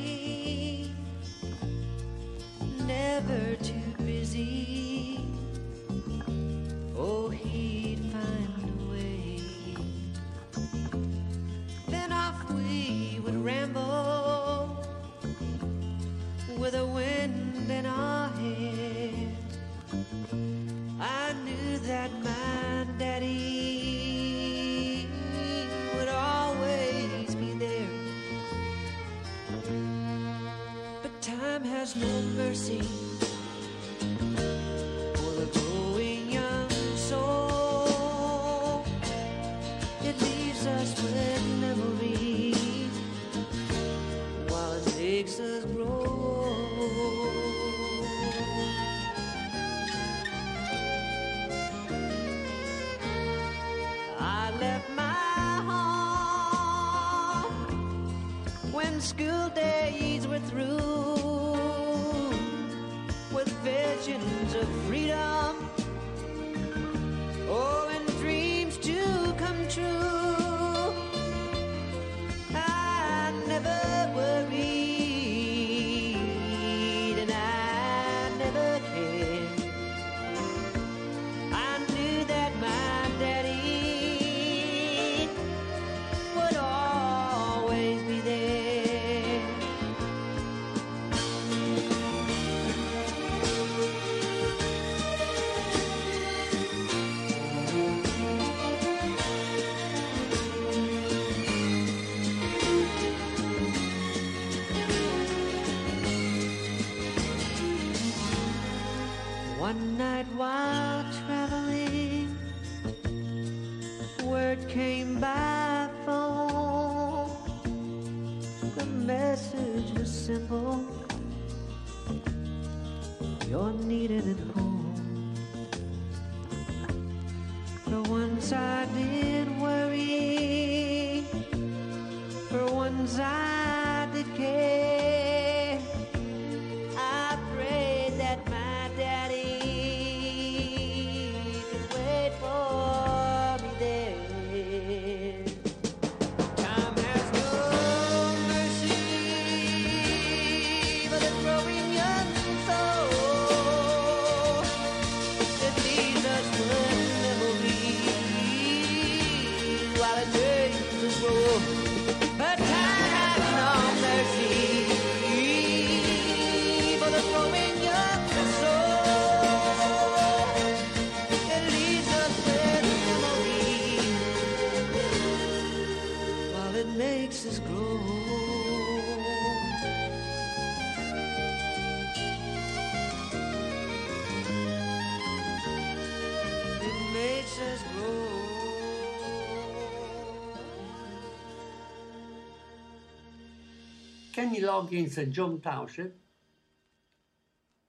Kenny 194.50 194.62
Loggins 194.64 195.16
e 195.16 195.28
John 195.28 195.60
Townshend 195.60 196.12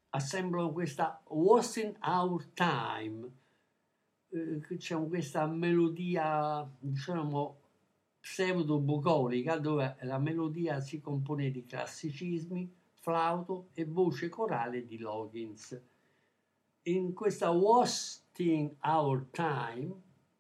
assemblano 0.10 0.72
questa 0.72 1.20
Wasting 1.30 1.98
Our 2.04 2.46
Time. 2.54 3.32
Eh, 4.30 4.78
c'è 4.78 5.08
questa 5.08 5.48
melodia, 5.48 6.70
diciamo, 6.78 7.58
pseudo-bucolica 8.20 9.58
dove 9.58 9.98
la 10.02 10.20
melodia 10.20 10.80
si 10.82 11.02
compone 11.02 11.50
di 11.50 11.66
classicismi, 11.66 12.72
flauto 12.94 13.70
e 13.74 13.86
voce 13.86 14.30
corale 14.30 14.86
di 14.86 15.00
Loggins. 15.00 15.82
In 16.84 17.14
questa 17.16 17.50
Wasting 17.50 18.76
Our 18.84 19.26
Time 19.32 20.00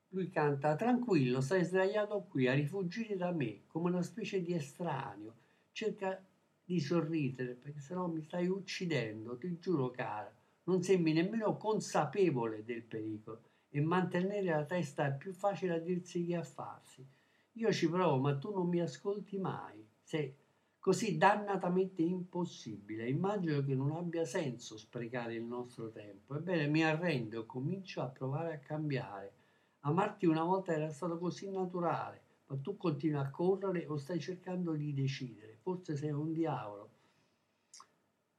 lui 0.10 0.30
canta 0.30 0.76
tranquillo, 0.76 1.42
stai 1.42 1.64
sdraiato 1.64 2.28
qui 2.30 2.48
a 2.48 2.54
rifugire 2.54 3.18
da 3.18 3.32
me 3.32 3.64
come 3.66 3.90
una 3.90 4.04
specie 4.04 4.40
di 4.44 4.54
estraneo. 4.54 5.41
Cerca 5.72 6.24
di 6.64 6.80
sorridere 6.80 7.54
perché 7.56 7.80
sennò 7.80 8.08
mi 8.08 8.22
stai 8.22 8.48
uccidendo, 8.48 9.38
ti 9.38 9.58
giuro 9.60 9.90
cara. 9.90 10.34
Non 10.64 10.84
sembri 10.84 11.14
nemmeno 11.14 11.58
consapevole 11.58 12.64
del 12.64 12.84
pericolo 12.84 13.42
e 13.70 13.82
mantenere 13.82 14.50
la 14.50 14.66
testa 14.66 15.08
è 15.08 15.16
più 15.18 15.34
facile 15.34 15.74
a 15.74 15.80
dirsi 15.80 16.26
che 16.26 16.36
a 16.36 16.44
farsi. 16.44 17.06
Io 17.54 17.72
ci 17.72 17.90
provo, 17.90 18.18
ma 18.18 18.38
tu 18.38 18.54
non 18.54 18.68
mi 18.68 18.80
ascolti 18.80 19.38
mai. 19.38 19.86
Sei 20.02 20.34
così 20.78 21.18
dannatamente 21.18 22.02
impossibile. 22.02 23.08
Immagino 23.08 23.64
che 23.64 23.76
non 23.76 23.92
abbia 23.92 24.26
senso 24.26 24.78
sprecare 24.78 25.36
il 25.36 25.44
nostro 25.44 25.90
tempo. 25.92 26.36
Ebbene, 26.36 26.68
mi 26.68 26.84
arrendo 26.84 27.42
e 27.42 27.46
comincio 27.46 28.02
a 28.02 28.08
provare 28.08 28.54
a 28.54 28.60
cambiare. 28.60 29.34
Amarti 29.82 30.26
una 30.26 30.44
volta 30.44 30.74
era 30.74 30.90
stato 30.92 31.18
così 31.18 31.50
naturale, 31.50 32.22
ma 32.48 32.58
tu 32.58 32.78
continui 32.78 33.20
a 33.20 33.30
correre 33.30 33.86
o 33.88 33.98
stai 33.98 34.20
cercando 34.20 34.74
di 34.74 34.94
decidere. 34.94 35.51
Forse 35.62 35.96
sei 35.96 36.12
un 36.12 36.34
diavolo. 36.34 36.90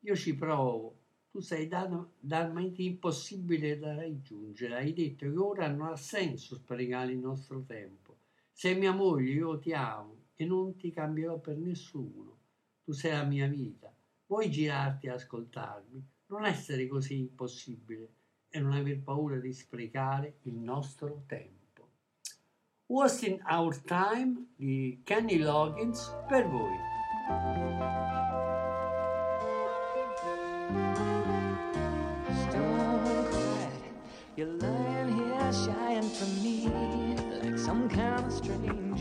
Io 0.00 0.16
ci 0.16 0.34
provo. 0.34 0.98
Tu 1.30 1.40
sei 1.40 1.68
talmente 1.68 2.82
impossibile 2.82 3.78
da 3.78 3.94
raggiungere. 3.94 4.76
Hai 4.76 4.92
detto 4.92 5.24
che 5.30 5.36
ora 5.36 5.68
non 5.68 5.88
ha 5.88 5.96
senso 5.96 6.56
sprecare 6.56 7.12
il 7.12 7.18
nostro 7.18 7.62
tempo. 7.62 8.16
Sei 8.52 8.76
mia 8.76 8.92
moglie, 8.92 9.32
io 9.32 9.58
ti 9.58 9.72
amo 9.72 10.24
e 10.34 10.44
non 10.44 10.76
ti 10.76 10.92
cambierò 10.92 11.38
per 11.38 11.56
nessuno. 11.56 12.38
Tu 12.84 12.92
sei 12.92 13.12
la 13.12 13.24
mia 13.24 13.46
vita. 13.46 13.94
Vuoi 14.26 14.50
girarti 14.50 15.06
e 15.06 15.10
ascoltarmi? 15.10 16.06
Non 16.26 16.44
essere 16.44 16.86
così 16.86 17.18
impossibile 17.18 18.08
e 18.48 18.60
non 18.60 18.72
aver 18.72 19.00
paura 19.00 19.38
di 19.38 19.52
sprecare 19.52 20.38
il 20.42 20.54
nostro 20.54 21.22
tempo. 21.26 21.60
Wasting 22.86 23.40
Our 23.48 23.78
Time 23.78 24.48
di 24.54 25.00
Kenny 25.02 25.38
Loggins 25.38 26.14
per 26.28 26.46
voi. 26.46 26.91
Stone 32.48 33.70
you're 34.36 34.48
lying 34.48 35.12
here 35.16 35.52
shying 35.52 36.02
from 36.02 36.42
me 36.42 36.68
like 37.42 37.58
some 37.58 37.88
kind 37.88 38.24
of 38.24 38.32
stranger. 38.32 38.91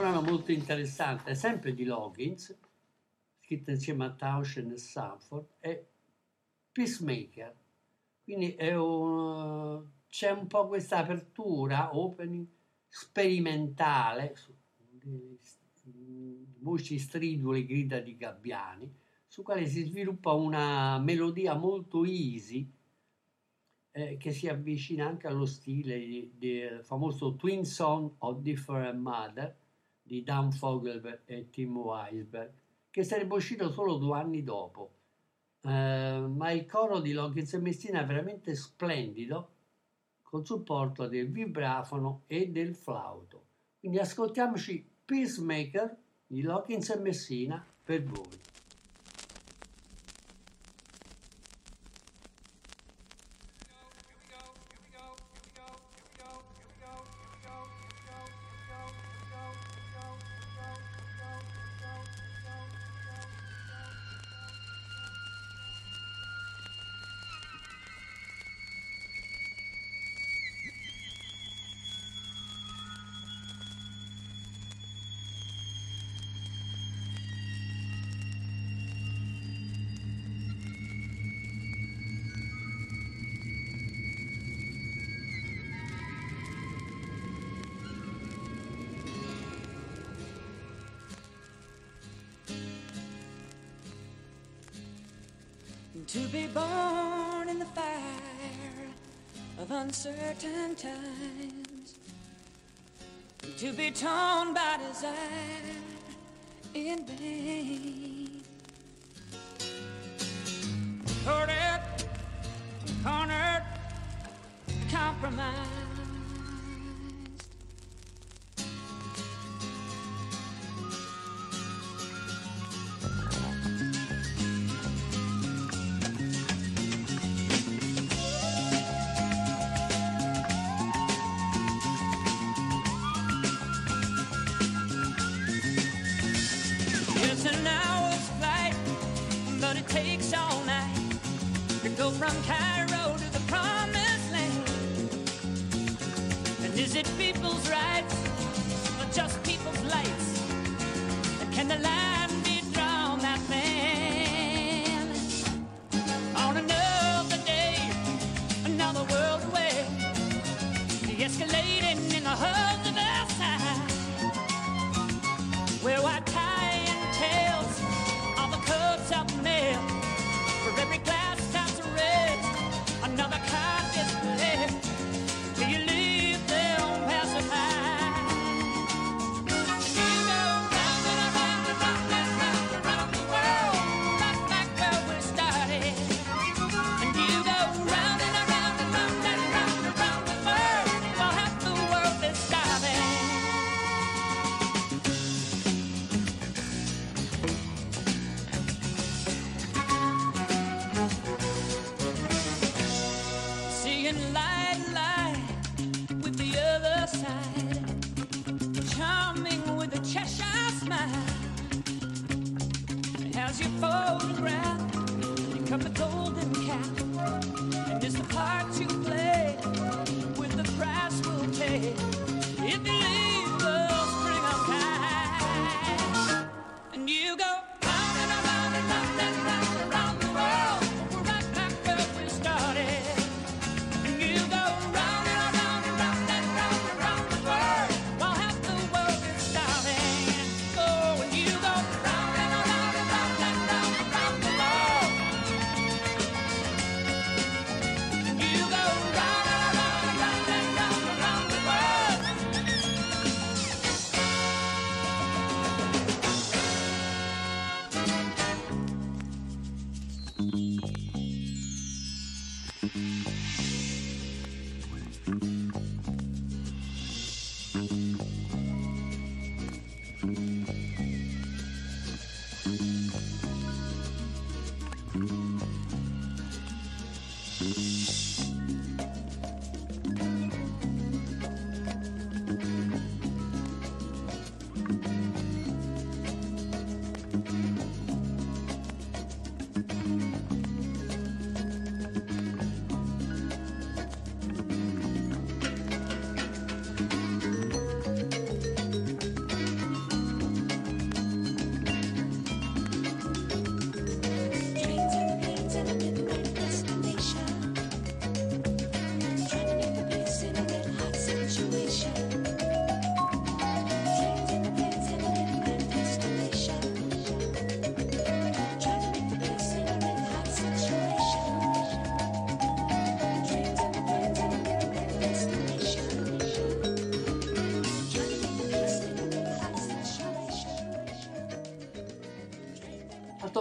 brano 0.00 0.22
molto 0.22 0.50
interessante, 0.50 1.34
sempre 1.34 1.74
di 1.74 1.84
Loggins, 1.84 2.56
scritto 3.42 3.70
insieme 3.70 4.06
a 4.06 4.10
Tauschen 4.10 4.70
e 4.70 4.78
Sanford, 4.78 5.46
è 5.58 5.86
Peacemaker. 6.72 7.54
Quindi 8.24 8.56
un, 8.58 9.84
c'è 10.08 10.30
un 10.30 10.46
po' 10.46 10.68
questa 10.68 10.98
apertura, 10.98 11.94
opening, 11.94 12.46
sperimentale, 12.88 14.34
voci 16.60 16.98
stridule, 16.98 17.66
grida 17.66 18.00
di 18.00 18.16
gabbiani, 18.16 18.90
su 19.26 19.42
quale 19.42 19.66
si 19.66 19.84
sviluppa 19.84 20.32
una 20.32 20.98
melodia 20.98 21.54
molto 21.54 22.06
easy, 22.06 22.72
eh, 23.90 24.16
che 24.16 24.32
si 24.32 24.48
avvicina 24.48 25.06
anche 25.06 25.26
allo 25.26 25.44
stile 25.44 26.30
del 26.38 26.82
famoso 26.84 27.36
Twin 27.36 27.66
Song 27.66 28.14
of 28.18 28.40
Different 28.40 28.98
Mother 28.98 29.59
di 30.10 30.24
Dan 30.24 30.50
Fogelberg 30.50 31.20
e 31.24 31.50
Tim 31.50 31.76
Weisberg, 31.76 32.50
che 32.90 33.04
sarebbe 33.04 33.36
uscito 33.36 33.70
solo 33.70 33.94
due 33.94 34.18
anni 34.18 34.42
dopo. 34.42 34.94
Eh, 35.60 36.26
ma 36.28 36.50
il 36.50 36.66
coro 36.66 36.98
di 36.98 37.12
Loggins 37.12 37.54
e 37.54 37.58
Messina 37.58 38.00
è 38.00 38.06
veramente 38.06 38.56
splendido, 38.56 39.50
con 40.22 40.44
supporto 40.44 41.06
del 41.06 41.30
vibrafono 41.30 42.22
e 42.26 42.48
del 42.48 42.74
flauto. 42.74 43.44
Quindi 43.78 44.00
ascoltiamoci 44.00 44.84
Peacemaker 45.04 45.96
di 46.26 46.42
Loggins 46.42 46.90
e 46.90 46.98
Messina 46.98 47.64
per 47.84 48.02
voi. 48.02 48.49
uncertain 99.90 100.76
times 100.76 101.98
to 103.56 103.72
be 103.72 103.90
torn 103.90 104.54
by 104.54 104.78
desire 104.88 105.16
in 106.74 107.04
vain. 107.06 107.99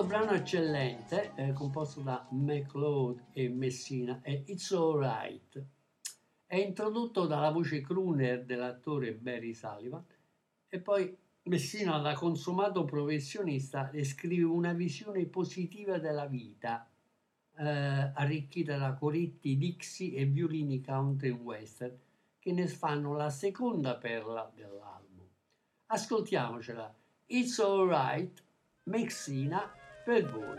Brano 0.09 0.31
eccellente, 0.31 1.33
eh, 1.35 1.53
composto 1.53 2.01
da 2.01 2.27
McLeod 2.31 3.25
e 3.31 3.47
Messina, 3.47 4.21
è 4.23 4.41
It's 4.47 4.71
Alright. 4.71 5.63
È 6.47 6.55
introdotto 6.55 7.27
dalla 7.27 7.51
voce 7.51 7.81
crooner 7.81 8.43
dell'attore 8.43 9.13
Barry 9.13 9.53
Sullivan 9.53 10.03
e 10.67 10.79
poi 10.79 11.15
Messina, 11.43 11.99
da 11.99 12.13
consumato 12.13 12.85
professionista, 12.85 13.87
descrive 13.91 14.45
una 14.45 14.73
visione 14.73 15.27
positiva 15.27 15.99
della 15.99 16.25
vita, 16.25 16.89
eh, 17.55 17.63
arricchita 17.67 18.77
da 18.77 18.95
coretti 18.95 19.57
Dixie 19.57 20.15
e 20.15 20.25
violini 20.25 20.81
country 20.81 21.29
western, 21.29 21.95
che 22.39 22.51
ne 22.51 22.65
fanno 22.67 23.13
la 23.13 23.29
seconda 23.29 23.95
perla 23.95 24.51
dell'album. 24.55 25.27
Ascoltiamocela. 25.85 26.95
It's 27.27 27.59
Alright, 27.59 28.43
Messina 28.85 29.78
per 30.09 30.21
voi. 30.21 30.57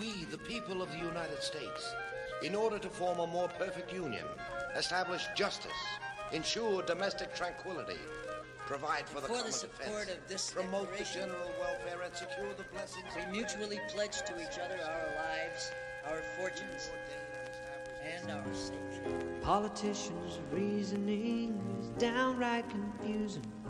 We, 0.00 0.24
the 0.30 0.38
people 0.38 0.80
of 0.80 0.90
the 0.90 0.96
United 0.96 1.42
States, 1.42 1.94
in 2.42 2.54
order 2.54 2.78
to 2.78 2.88
form 2.88 3.18
a 3.18 3.26
more 3.26 3.48
perfect 3.48 3.92
union, 3.92 4.24
establish 4.74 5.26
justice, 5.36 5.82
ensure 6.32 6.80
domestic 6.84 7.34
tranquility, 7.34 8.00
provide 8.66 9.06
for 9.06 9.20
the 9.20 9.26
For 9.26 9.32
the 9.32 9.38
common 9.40 9.52
support 9.52 10.06
defense, 10.06 10.10
of 10.10 10.28
this 10.28 10.50
promote 10.50 10.96
the 10.96 11.04
general 11.04 11.52
welfare, 11.60 12.00
and 12.02 12.16
secure 12.16 12.54
the 12.56 12.64
blessings 12.72 13.04
we 13.14 13.30
mutually 13.30 13.78
pledge 13.90 14.22
to 14.22 14.40
each 14.40 14.58
other 14.58 14.78
our 14.82 15.08
lives, 15.28 15.70
our 16.06 16.22
fortunes, 16.38 16.90
and 18.06 18.30
our 18.30 18.54
safety. 18.54 18.78
Politicians' 19.42 20.40
reasoning 20.50 21.60
is 21.78 21.88
downright 22.02 22.64
confusing. 22.70 23.61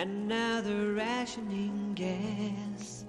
And 0.00 0.28
now 0.28 0.62
they're 0.62 0.94
rationing 0.94 1.92
gas. 1.92 3.04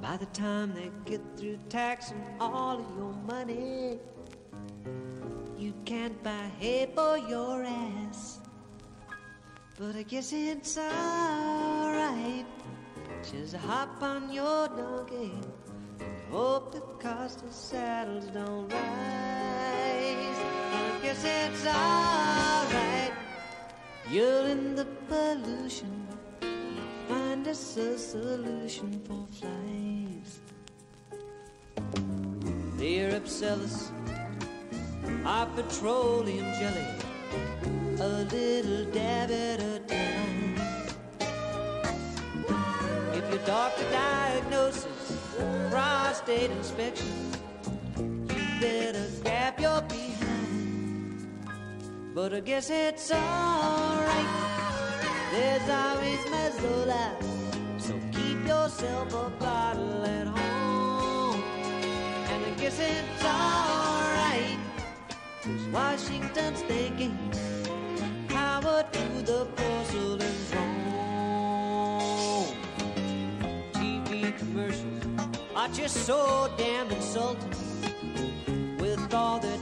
By 0.00 0.16
the 0.16 0.26
time 0.26 0.72
they 0.72 0.92
get 1.04 1.20
through 1.36 1.58
taxing 1.68 2.24
all 2.38 2.78
of 2.78 2.86
your 2.96 3.12
money, 3.26 3.98
you 5.58 5.74
can't 5.84 6.22
buy 6.22 6.46
hay 6.60 6.88
for 6.94 7.18
your 7.18 7.64
ass. 7.64 8.38
But 9.76 9.96
I 9.96 10.04
guess 10.04 10.32
it's 10.32 10.78
alright. 10.78 12.46
Just 13.28 13.56
hop 13.56 14.00
on 14.04 14.30
your 14.30 14.68
donkey 14.68 15.32
and 15.98 16.16
hope 16.30 16.70
the 16.70 16.82
cost 17.02 17.42
of 17.42 17.52
saddles 17.52 18.26
don't 18.26 18.72
rise. 18.72 20.38
I 20.70 20.98
guess 21.02 21.24
it's 21.24 21.66
alright. 21.66 23.03
You're 24.10 24.46
in 24.46 24.74
the 24.74 24.84
pollution. 25.08 26.06
Find 27.08 27.48
us 27.48 27.76
a 27.78 27.98
solution 27.98 29.00
for 29.06 29.26
flies. 29.32 30.40
The 32.76 33.00
Arab 33.00 33.26
sell 33.26 33.60
us 33.62 33.90
our 35.24 35.46
petroleum 35.46 36.44
jelly, 36.60 36.86
a 37.98 38.08
little 38.30 38.84
dab 38.92 39.30
at 39.30 39.60
a 39.60 39.78
time. 39.80 40.54
If 43.14 43.30
your 43.30 43.46
doctor 43.46 43.90
diagnoses 43.90 45.18
prostate 45.70 46.50
inspection, 46.50 47.32
you 47.96 48.60
better 48.60 49.06
grab 49.22 49.58
your 49.58 49.80
behind. 49.82 50.33
But 52.14 52.32
I 52.32 52.38
guess 52.38 52.70
it's 52.70 53.10
alright. 53.10 54.28
There's 55.32 55.68
always 55.68 56.20
Mazzola, 56.32 57.10
so 57.76 57.92
keep 58.12 58.46
yourself 58.46 59.12
a 59.12 59.30
bottle 59.30 60.04
at 60.04 60.28
home. 60.28 61.42
And 62.30 62.44
I 62.46 62.50
guess 62.56 62.78
it's 62.78 63.24
alright. 63.24 64.58
'cause 65.42 65.66
Washington's 65.72 66.62
thinking, 66.62 67.18
power 68.28 68.84
to 68.92 69.22
the 69.30 69.46
porcelain 69.56 70.36
throne. 70.50 71.94
TV 73.72 74.30
commercials 74.38 75.02
are 75.56 75.68
just 75.68 76.06
so 76.06 76.48
damn 76.56 76.88
insulting 76.92 77.56
with 78.78 79.12
all 79.12 79.40
the 79.40 79.53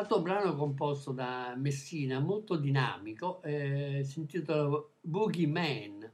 Altro 0.00 0.22
brano 0.22 0.56
composto 0.56 1.12
da 1.12 1.52
Messina, 1.58 2.20
molto 2.20 2.56
dinamico, 2.56 3.42
eh, 3.42 4.00
si 4.02 4.20
intitola 4.20 4.82
Boogie 4.98 5.46
Man, 5.46 6.10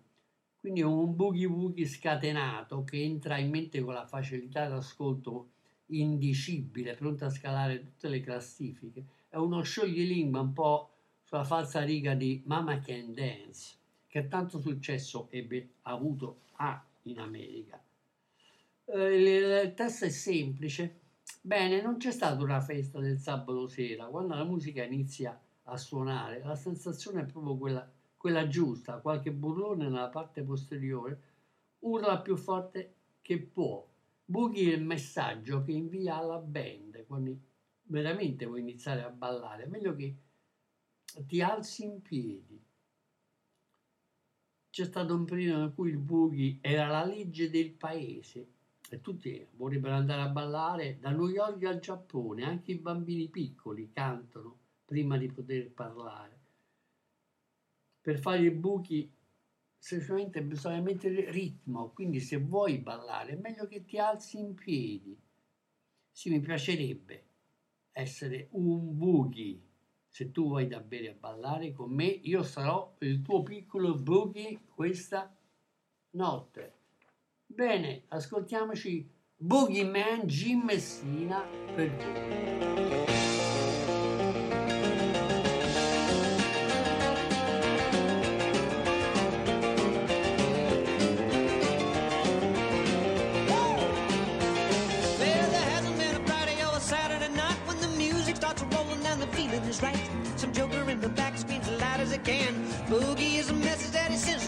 quindi 0.58 0.80
è 0.80 0.84
un 0.84 1.14
boogie 1.14 1.46
woogie 1.46 1.86
scatenato 1.86 2.82
che 2.82 3.00
entra 3.00 3.38
in 3.38 3.48
mente 3.48 3.80
con 3.82 3.94
la 3.94 4.04
facilità 4.04 4.66
d'ascolto 4.66 5.50
indicibile, 5.86 6.96
pronto 6.96 7.26
a 7.26 7.30
scalare 7.30 7.80
tutte 7.80 8.08
le 8.08 8.20
classifiche. 8.20 9.04
È 9.28 9.36
uno 9.36 9.62
scioglilingua 9.62 10.40
un 10.40 10.52
po' 10.52 10.90
sulla 11.22 11.44
falsa 11.44 11.84
riga 11.84 12.14
di 12.14 12.42
Mama 12.44 12.80
Can 12.80 13.14
Dance, 13.14 13.76
che 14.08 14.26
tanto 14.26 14.58
successo 14.58 15.28
ebbe 15.30 15.74
avuto 15.82 16.40
ha 16.56 16.84
in 17.02 17.20
America. 17.20 17.80
Eh, 18.86 19.62
il 19.62 19.74
testo 19.74 20.06
è 20.06 20.10
semplice. 20.10 21.04
Bene, 21.46 21.80
non 21.80 21.96
c'è 21.98 22.10
stata 22.10 22.42
una 22.42 22.60
festa 22.60 22.98
del 22.98 23.20
sabato 23.20 23.68
sera. 23.68 24.06
Quando 24.06 24.34
la 24.34 24.42
musica 24.42 24.82
inizia 24.82 25.40
a 25.66 25.76
suonare, 25.76 26.42
la 26.42 26.56
sensazione 26.56 27.20
è 27.20 27.24
proprio 27.24 27.56
quella, 27.56 27.88
quella 28.16 28.48
giusta. 28.48 28.98
Qualche 28.98 29.30
burlone 29.30 29.84
nella 29.84 30.08
parte 30.08 30.42
posteriore 30.42 31.20
urla 31.80 32.18
più 32.18 32.36
forte 32.36 32.94
che 33.22 33.38
può 33.38 33.88
è 34.26 34.58
il 34.58 34.82
messaggio 34.82 35.62
che 35.62 35.70
invia 35.70 36.16
alla 36.16 36.38
band 36.38 37.06
quando 37.06 37.38
veramente 37.82 38.44
vuoi 38.44 38.62
iniziare 38.62 39.04
a 39.04 39.10
ballare. 39.10 39.62
È 39.62 39.68
meglio 39.68 39.94
che 39.94 40.16
ti 41.28 41.40
alzi 41.42 41.84
in 41.84 42.02
piedi. 42.02 42.60
C'è 44.68 44.84
stato 44.84 45.14
un 45.14 45.24
periodo 45.24 45.62
in 45.62 45.74
cui 45.76 45.90
il 45.90 45.98
boogie 45.98 46.58
era 46.60 46.88
la 46.88 47.04
legge 47.04 47.50
del 47.50 47.70
paese 47.70 48.54
e 48.88 49.00
tutti 49.00 49.46
vorrebbero 49.52 49.94
andare 49.94 50.22
a 50.22 50.28
ballare 50.28 50.98
da 51.00 51.10
New 51.10 51.28
York 51.28 51.62
al 51.64 51.80
Giappone, 51.80 52.44
anche 52.44 52.72
i 52.72 52.78
bambini 52.78 53.28
piccoli 53.28 53.90
cantano 53.92 54.58
prima 54.84 55.16
di 55.18 55.30
poter 55.30 55.70
parlare. 55.72 56.38
Per 58.00 58.18
fare 58.18 58.38
il 58.38 58.52
boogie 58.52 59.10
semplicemente 59.76 60.42
bisogna 60.42 60.80
mettere 60.80 61.30
ritmo, 61.30 61.90
quindi 61.90 62.20
se 62.20 62.38
vuoi 62.38 62.78
ballare 62.78 63.32
è 63.32 63.40
meglio 63.40 63.66
che 63.66 63.84
ti 63.84 63.98
alzi 63.98 64.38
in 64.38 64.54
piedi. 64.54 65.18
Sì, 66.10 66.30
mi 66.30 66.40
piacerebbe 66.40 67.24
essere 67.92 68.48
un 68.52 68.96
boogie. 68.96 69.60
Se 70.08 70.30
tu 70.30 70.48
vuoi 70.48 70.66
davvero 70.66 71.10
a 71.10 71.14
ballare 71.14 71.72
con 71.72 71.90
me, 71.90 72.06
io 72.06 72.42
sarò 72.42 72.94
il 73.00 73.20
tuo 73.22 73.42
piccolo 73.42 73.94
boogie 73.94 74.60
questa 74.74 75.36
notte. 76.10 76.74
Bene, 77.56 78.02
ascoltiamoci 78.08 79.08
Boogie 79.38 79.84
Man 79.84 80.26
Jim 80.26 80.62
Messina 80.62 81.42
per 81.74 81.90
voi. 81.96 84.05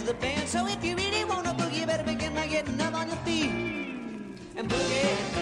The 0.08 0.14
band. 0.14 0.48
So 0.48 0.66
if 0.66 0.82
you 0.82 0.96
really 0.96 1.24
want 1.24 1.44
to 1.44 1.52
boogie, 1.52 1.80
you 1.80 1.86
better 1.86 2.02
begin 2.02 2.34
by 2.34 2.46
getting 2.46 2.80
up 2.80 2.94
on 2.94 3.08
your 3.08 3.16
feet. 3.26 3.50
And 4.56 4.68
boogie, 4.68 5.37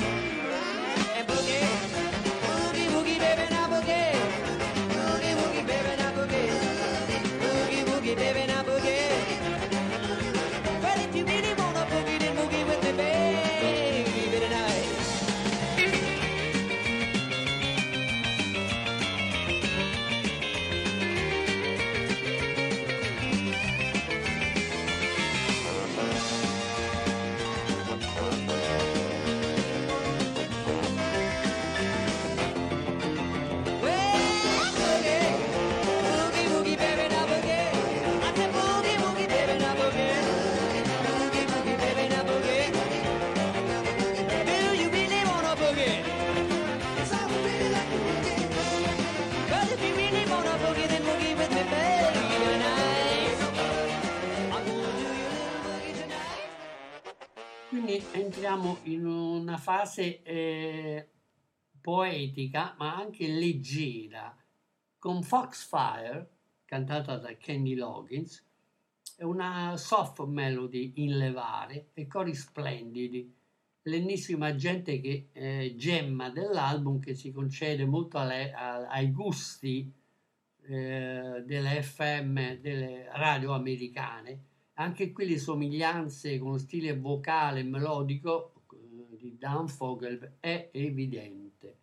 up 0.00 0.33
Entriamo 58.54 58.78
in 58.84 59.04
una 59.04 59.56
fase 59.56 60.22
eh, 60.22 61.08
poetica 61.80 62.76
ma 62.78 62.94
anche 62.94 63.26
leggera 63.26 64.32
con 64.96 65.24
Foxfire, 65.24 66.28
cantata 66.64 67.16
da 67.16 67.34
Kenny 67.36 67.74
Loggins, 67.74 68.44
è 69.16 69.24
una 69.24 69.76
soft 69.76 70.20
melody 70.26 70.92
in 70.96 71.16
levare 71.18 71.88
e 71.94 72.06
cori 72.06 72.32
splendidi, 72.32 73.34
l'ennesima 73.82 74.54
gente 74.54 75.00
che 75.00 75.30
eh, 75.32 75.74
gemma 75.76 76.30
dell'album 76.30 77.00
che 77.00 77.14
si 77.14 77.32
concede 77.32 77.84
molto 77.84 78.18
alle- 78.18 78.52
a- 78.52 78.86
ai 78.86 79.10
gusti 79.10 79.92
eh, 80.66 81.42
delle 81.44 81.82
FM, 81.82 82.60
delle 82.60 83.08
radio 83.14 83.52
americane, 83.52 84.42
anche 84.74 85.12
qui 85.12 85.28
le 85.28 85.38
somiglianze 85.38 86.38
con 86.38 86.52
lo 86.52 86.58
stile 86.58 86.98
vocale 86.98 87.60
e 87.60 87.64
melodico 87.64 88.64
eh, 88.72 89.16
di 89.16 89.36
Dan 89.38 89.68
Fogel 89.68 90.36
è 90.40 90.70
evidente. 90.72 91.78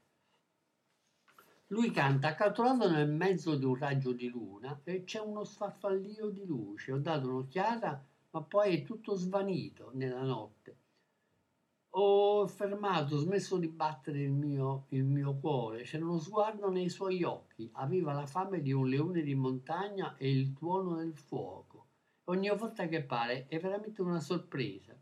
Lui 1.68 1.90
canta 1.92 2.30
accatolato 2.30 2.90
nel 2.90 3.10
mezzo 3.10 3.56
di 3.56 3.64
un 3.64 3.76
raggio 3.76 4.12
di 4.12 4.28
luna 4.28 4.82
e 4.84 5.06
c'è 5.06 5.20
uno 5.20 5.46
sfarfallio 5.46 6.30
di 6.30 6.46
luce. 6.46 6.92
Ho 6.92 6.98
dato 6.98 7.30
un'occhiata, 7.30 8.06
ma 8.32 8.42
poi 8.42 8.76
è 8.76 8.84
tutto 8.84 9.16
svanito 9.16 9.92
nella 9.94 10.24
notte. 10.24 10.76
Ho 11.92 12.46
fermato, 12.48 13.16
ho 13.16 13.20
smesso 13.20 13.58
di 13.58 13.70
battere 13.70 14.22
il 14.22 14.32
mio, 14.32 14.86
il 14.90 15.06
mio 15.06 15.38
cuore. 15.38 15.84
C'era 15.84 16.04
uno 16.04 16.20
sguardo 16.20 16.70
nei 16.70 16.90
suoi 16.90 17.24
occhi. 17.24 17.70
Aveva 17.74 18.12
la 18.12 18.26
fame 18.26 18.62
di 18.62 18.74
un 18.74 18.88
leone 18.88 19.22
di 19.22 19.36
montagna 19.36 20.18
e 20.18 20.30
il 20.30 20.54
tuono 20.54 20.96
del 20.96 21.16
fuoco. 21.16 21.71
Ogni 22.32 22.48
volta 22.56 22.88
che 22.88 23.04
pare 23.04 23.46
è 23.50 23.60
veramente 23.60 24.02
una 24.02 24.22
sorpresa. 24.22 24.98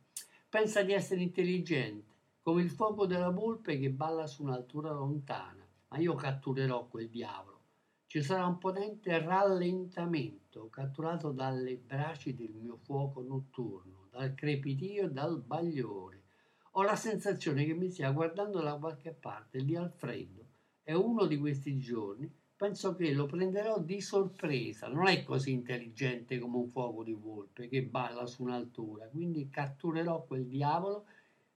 Pensa 0.49 0.81
di 0.81 0.93
essere 0.93 1.21
intelligente, 1.21 2.15
come 2.41 2.63
il 2.63 2.71
fuoco 2.71 3.05
della 3.05 3.29
volpe 3.29 3.77
che 3.77 3.91
balla 3.91 4.25
su 4.25 4.41
un'altura 4.41 4.91
lontana. 4.91 5.63
Ma 5.89 5.97
io 5.99 6.15
catturerò 6.15 6.87
quel 6.87 7.07
diavolo. 7.07 7.59
Ci 8.07 8.23
sarà 8.23 8.47
un 8.47 8.57
potente 8.57 9.15
rallentamento 9.19 10.69
catturato 10.69 11.29
dalle 11.31 11.77
braci 11.77 12.33
del 12.33 12.49
mio 12.49 12.77
fuoco 12.77 13.21
notturno, 13.21 14.07
dal 14.09 14.33
crepitio 14.33 15.03
e 15.03 15.11
dal 15.11 15.39
bagliore. 15.39 16.23
Ho 16.71 16.81
la 16.81 16.95
sensazione 16.95 17.63
che 17.63 17.75
mi 17.75 17.91
stia 17.91 18.09
guardando 18.09 18.59
da 18.59 18.73
qualche 18.79 19.11
parte 19.11 19.59
lì 19.59 19.75
al 19.75 19.91
freddo. 19.91 20.47
È 20.81 20.93
uno 20.93 21.27
di 21.27 21.37
questi 21.37 21.77
giorni. 21.77 22.38
Penso 22.59 22.93
che 22.93 23.13
lo 23.13 23.25
prenderò 23.25 23.79
di 23.79 24.01
sorpresa. 24.01 24.89
Non 24.89 25.07
è 25.07 25.23
così 25.23 25.51
intelligente 25.51 26.37
come 26.39 26.57
un 26.57 26.69
fuoco 26.69 27.05
di 27.05 27.13
volpe 27.13 27.69
che 27.69 27.83
balla 27.83 28.25
su 28.25 28.43
un'altura. 28.43 29.07
Quindi 29.07 29.47
catturerò 29.49 30.25
quel 30.25 30.45
diavolo 30.45 31.05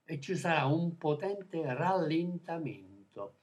e 0.06 0.22
ci 0.22 0.38
sarà 0.38 0.66
un 0.66 0.96
potente 0.96 1.62
rallentamento. 1.74 3.40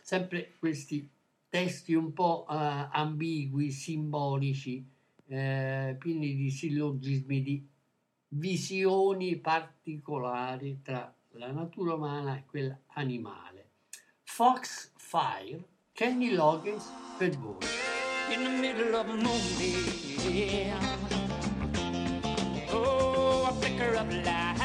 Sempre 0.00 0.52
questi 0.60 1.10
testi 1.48 1.92
un 1.94 2.12
po' 2.12 2.46
eh, 2.48 2.54
ambigui, 2.92 3.72
simbolici, 3.72 4.88
eh, 5.26 5.96
pieni 5.98 6.36
di 6.36 6.50
sillogismi, 6.52 7.42
di 7.42 7.68
visioni 8.28 9.34
particolari 9.38 10.78
tra 10.82 11.12
la 11.30 11.50
natura 11.50 11.94
umana 11.94 12.36
e 12.36 12.44
quella 12.46 12.78
animale. 12.92 13.70
Fox 14.22 14.92
Fire, 14.94 15.70
Kenny 15.94 16.30
Loggins 16.30 16.84
per 17.18 17.30
voi. 17.36 17.56
in 18.32 18.44
the 18.44 18.50
middle 18.50 18.96
of 18.96 19.08
a 19.10 19.14
moonbeam. 19.14 20.72
Oh, 22.70 23.46
a 23.50 23.52
flicker 23.60 23.94
of 23.96 24.08
light. 24.24 24.56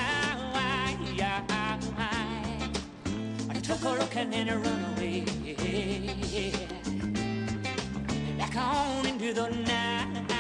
I 3.50 3.60
took 3.62 3.84
a 3.84 3.90
look 3.90 4.16
and 4.16 4.32
then 4.32 4.50
I 4.50 4.56
run 4.56 4.86
away. 4.96 5.26
Back 8.38 8.56
on 8.56 9.06
into 9.06 9.34
the 9.34 9.50
night. 9.50 10.32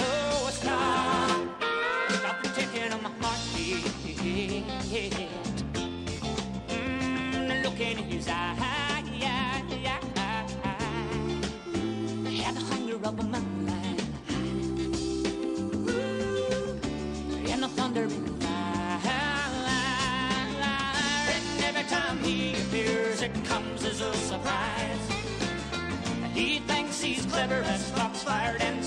Oh, 0.00 0.46
a 0.48 0.52
star. 0.52 1.28
Stop 2.08 2.42
ticking 2.56 2.92
on 2.92 3.02
my 3.04 3.10
heartbeat. 3.20 3.84
Mm, 6.68 7.48
the 7.48 7.54
look 7.62 7.80
in 7.80 7.98
his 7.98 8.26
eyes. 8.28 8.69
and 13.10 13.18
every 21.64 21.82
time 21.84 22.18
he 22.18 22.52
appears, 22.52 23.22
it 23.22 23.32
comes 23.44 23.84
as 23.84 24.00
a 24.00 24.14
surprise. 24.14 25.08
He 26.34 26.60
thinks 26.60 27.00
he's 27.02 27.26
clever 27.26 27.62
as 27.62 27.90
foxfire 27.90 28.56
and 28.60 28.79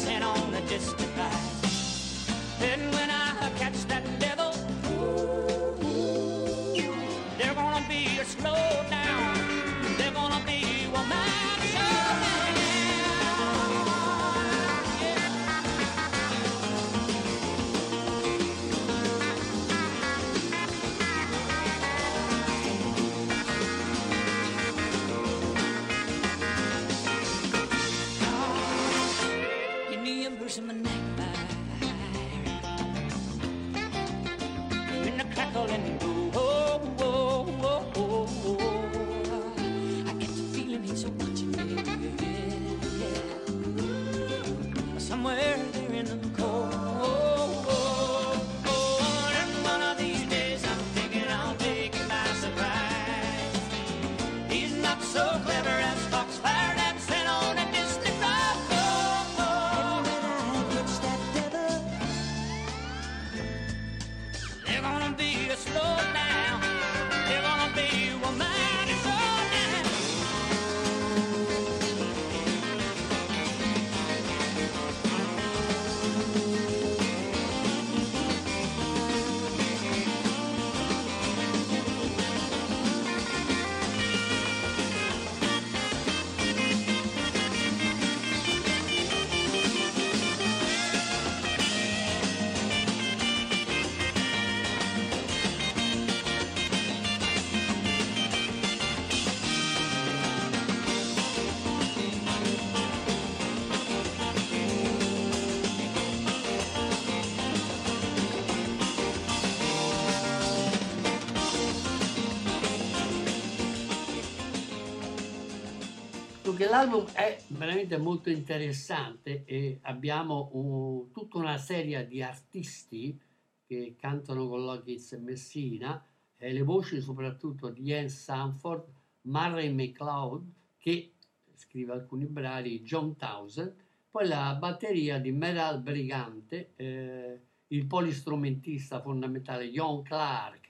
Dunque 116.64 116.78
l'album 116.78 117.12
è 117.12 117.44
veramente 117.48 117.98
molto 117.98 118.30
interessante 118.30 119.44
e 119.44 119.80
abbiamo 119.82 120.50
un- 120.54 121.12
tutta 121.12 121.38
una 121.38 121.58
serie 121.58 122.08
di 122.08 122.24
artisti 122.24 123.20
che 123.68 123.98
cantano 124.00 124.48
con 124.48 124.64
Lockheed 124.64 125.02
e 125.12 125.18
Messina 125.18 126.06
e 126.38 126.54
le 126.54 126.62
voci 126.62 127.02
soprattutto 127.02 127.68
di 127.68 127.84
Ian 127.88 128.08
Sanford, 128.08 128.86
Murray 129.24 129.74
McLeod 129.74 130.46
che 130.78 131.16
scrive 131.54 131.92
alcuni 131.92 132.28
brani, 132.28 132.80
John 132.80 133.18
Townsend, 133.18 133.76
poi 134.10 134.26
la 134.26 134.56
batteria 134.58 135.20
di 135.20 135.34
Metal 135.34 135.82
Brigante, 135.82 136.72
eh, 136.78 137.42
il 137.68 137.86
polistrumentista 137.86 139.02
fondamentale 139.02 139.70
John 139.70 140.02
Clark 140.02 140.63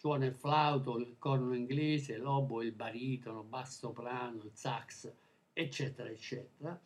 suona 0.00 0.24
il 0.24 0.34
flauto, 0.34 0.96
il 0.96 1.16
corno 1.18 1.54
inglese, 1.54 2.16
l'oboe, 2.16 2.64
il 2.64 2.72
baritono, 2.72 3.42
basso 3.42 3.88
soprano, 3.88 4.44
il 4.44 4.50
sax, 4.54 5.12
eccetera, 5.52 6.08
eccetera. 6.08 6.80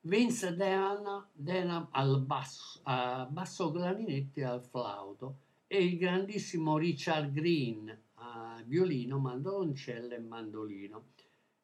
Vince 0.00 0.56
Denham, 0.56 1.26
Denham 1.34 1.88
al 1.90 2.22
basso, 2.22 2.80
a 2.84 3.26
basso 3.26 3.70
clarinetto 3.70 4.40
e 4.40 4.44
al 4.44 4.62
flauto 4.62 5.36
e 5.66 5.84
il 5.84 5.98
grandissimo 5.98 6.78
Richard 6.78 7.30
Green 7.30 7.94
a 8.14 8.62
violino, 8.64 9.18
mandoloncello 9.18 10.14
e 10.14 10.18
mandolino. 10.18 11.04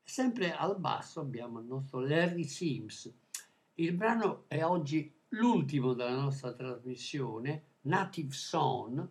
Sempre 0.02 0.52
al 0.52 0.78
basso 0.78 1.20
abbiamo 1.20 1.60
il 1.60 1.64
nostro 1.64 2.00
Larry 2.00 2.44
Sims. 2.44 3.10
Il 3.76 3.92
brano 3.94 4.44
è 4.46 4.62
oggi 4.62 5.10
l'ultimo 5.28 5.94
della 5.94 6.20
nostra 6.20 6.52
trasmissione, 6.52 7.62
Native 7.82 8.34
Song, 8.34 9.08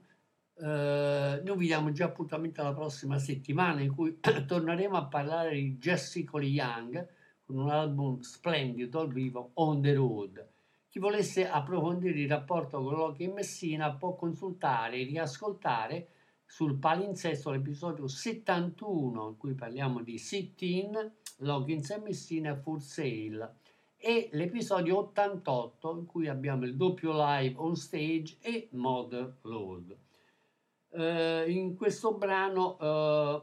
eh, 0.64 1.42
noi 1.44 1.58
vi 1.58 1.66
diamo 1.66 1.92
già 1.92 2.06
appuntamento 2.06 2.62
alla 2.62 2.74
prossima 2.74 3.18
settimana 3.18 3.82
in 3.82 3.96
cui 3.96 4.20
torneremo 4.46 4.96
a 4.96 5.06
parlare 5.06 5.56
di 5.56 5.78
Jessica 5.78 6.38
Lee 6.38 6.50
Young 6.50 7.08
con 7.44 7.58
un 7.58 7.70
album 7.70 8.20
splendido 8.20 9.00
al 9.00 9.12
vivo 9.12 9.52
On 9.56 9.82
the 9.82 9.94
Road. 9.96 10.50
Chi 10.88 11.00
volesse 11.00 11.50
approfondire 11.50 12.20
il 12.20 12.30
rapporto 12.30 12.84
con 12.84 12.94
Loki 12.94 13.24
in 13.24 13.32
Messina 13.32 13.96
può 13.96 14.16
consultare 14.16 14.98
e 14.98 15.06
riascoltare 15.06 16.10
sul 16.46 16.78
palinsesto 16.78 17.50
l'episodio 17.50 18.08
71 18.08 19.30
in 19.30 19.38
cui 19.38 19.56
parliamo 19.56 20.04
di 20.04 20.20
Sit-In, 20.20 21.12
Logins 21.38 21.90
e 21.90 22.00
Messina 22.00 22.56
For 22.56 22.80
Sale 22.82 23.56
e 23.98 24.30
l'episodio 24.34 24.98
88 24.98 25.98
in 25.98 26.06
cui 26.06 26.28
abbiamo 26.28 26.66
il 26.66 26.76
doppio 26.76 27.14
live 27.14 27.56
on 27.58 27.76
stage 27.76 28.38
e 28.42 28.68
Mother 28.74 29.38
Load. 29.42 29.98
Eh, 30.94 31.46
in 31.50 31.76
questo 31.76 32.14
brano 32.16 32.78
eh, 32.78 33.42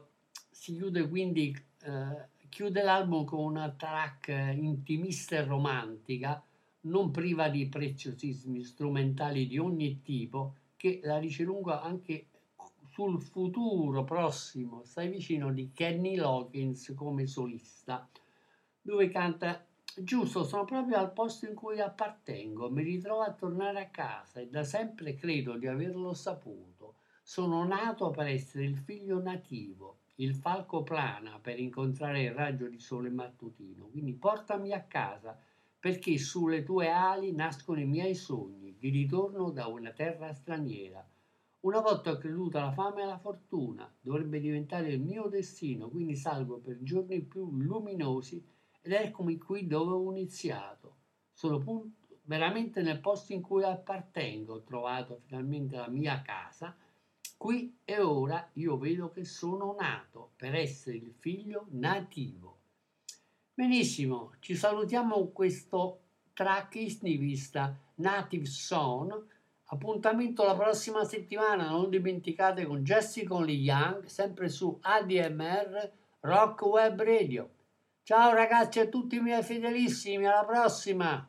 si 0.51 0.75
chiude 0.75 1.07
quindi 1.07 1.55
eh, 1.81 2.27
chiude 2.47 2.83
l'album 2.83 3.25
con 3.25 3.39
una 3.39 3.71
track 3.71 4.27
intimista 4.27 5.35
e 5.37 5.43
romantica 5.45 6.43
non 6.81 7.09
priva 7.09 7.49
di 7.49 7.67
preziosismi 7.67 8.63
strumentali 8.63 9.47
di 9.47 9.57
ogni 9.57 10.01
tipo 10.01 10.55
che 10.77 10.99
la 11.03 11.19
dice 11.19 11.43
lunga 11.43 11.81
anche 11.81 12.27
sul 12.91 13.21
futuro 13.21 14.03
prossimo. 14.03 14.83
Stai 14.83 15.09
vicino 15.09 15.51
di 15.51 15.71
Kenny 15.73 16.15
Loggins 16.15 16.93
come 16.95 17.27
solista 17.27 18.07
dove 18.81 19.09
canta 19.09 19.65
giusto 19.95 20.43
sono 20.43 20.65
proprio 20.65 20.97
al 20.97 21.11
posto 21.11 21.45
in 21.45 21.55
cui 21.55 21.79
appartengo. 21.81 22.69
Mi 22.69 22.83
ritrovo 22.83 23.21
a 23.21 23.33
tornare 23.33 23.81
a 23.81 23.89
casa 23.89 24.39
e 24.39 24.47
da 24.47 24.63
sempre 24.63 25.15
credo 25.15 25.57
di 25.57 25.67
averlo 25.67 26.13
saputo 26.13 26.78
sono 27.29 27.63
nato 27.63 28.09
per 28.09 28.25
essere 28.25 28.63
il 28.63 28.75
figlio 28.75 29.21
nativo, 29.21 29.99
il 30.15 30.33
falco 30.33 30.81
plana 30.81 31.37
per 31.39 31.59
incontrare 31.59 32.23
il 32.23 32.31
raggio 32.31 32.67
di 32.67 32.79
sole 32.79 33.11
mattutino. 33.11 33.85
Quindi 33.85 34.13
portami 34.13 34.71
a 34.73 34.81
casa 34.81 35.39
perché 35.79 36.17
sulle 36.17 36.63
tue 36.63 36.89
ali 36.89 37.31
nascono 37.31 37.79
i 37.79 37.85
miei 37.85 38.15
sogni 38.15 38.75
di 38.79 38.89
ritorno 38.89 39.51
da 39.51 39.67
una 39.67 39.91
terra 39.91 40.33
straniera. 40.33 41.07
Una 41.59 41.79
volta 41.81 42.09
ho 42.09 42.17
creduto 42.17 42.57
alla 42.57 42.71
fame 42.71 43.01
e 43.01 43.03
alla 43.03 43.19
fortuna, 43.19 43.87
dovrebbe 44.01 44.39
diventare 44.39 44.89
il 44.89 44.99
mio 44.99 45.27
destino, 45.27 45.87
quindi 45.87 46.15
salgo 46.15 46.57
per 46.57 46.81
giorni 46.81 47.21
più 47.21 47.47
luminosi 47.51 48.43
ed 48.81 48.91
eccomi 48.91 49.37
qui 49.37 49.67
dove 49.67 49.93
ho 49.93 50.09
iniziato. 50.09 50.95
Sono 51.31 51.59
pun- 51.59 51.93
veramente 52.23 52.81
nel 52.81 52.99
posto 52.99 53.33
in 53.33 53.41
cui 53.43 53.63
appartengo, 53.63 54.55
ho 54.55 54.63
trovato 54.63 55.19
finalmente 55.27 55.75
la 55.75 55.89
mia 55.89 56.23
casa 56.23 56.75
Qui 57.39 57.79
e 57.85 58.01
ora 58.01 58.49
io 58.55 58.77
vedo 58.77 59.11
che 59.11 59.23
sono 59.23 59.73
nato 59.79 60.31
per 60.35 60.55
essere 60.55 60.97
il 60.97 61.13
figlio 61.17 61.67
nativo. 61.69 62.57
Benissimo, 63.53 64.33
ci 64.41 64.57
salutiamo 64.57 65.15
con 65.15 65.31
questo 65.31 66.01
track 66.33 66.75
isnivista 66.75 67.73
Native 67.95 68.45
Song. 68.45 69.25
Appuntamento 69.67 70.43
la 70.43 70.53
prossima 70.53 71.05
settimana, 71.05 71.69
non 71.69 71.89
dimenticate 71.89 72.65
con 72.65 72.83
Jessica 72.83 73.39
Lee 73.39 73.55
Young, 73.55 74.03
sempre 74.03 74.49
su 74.49 74.77
ADMR 74.81 75.91
Rock 76.19 76.61
Web 76.63 77.01
Radio. 77.01 77.49
Ciao 78.03 78.33
ragazzi 78.33 78.79
e 78.79 78.89
tutti 78.89 79.15
i 79.15 79.21
miei 79.21 79.43
fedelissimi, 79.43 80.25
alla 80.25 80.43
prossima! 80.43 81.28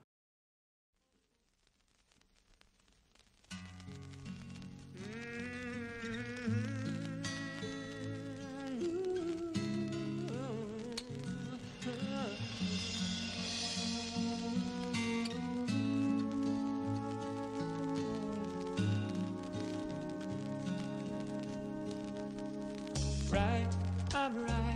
right. 24.37 24.70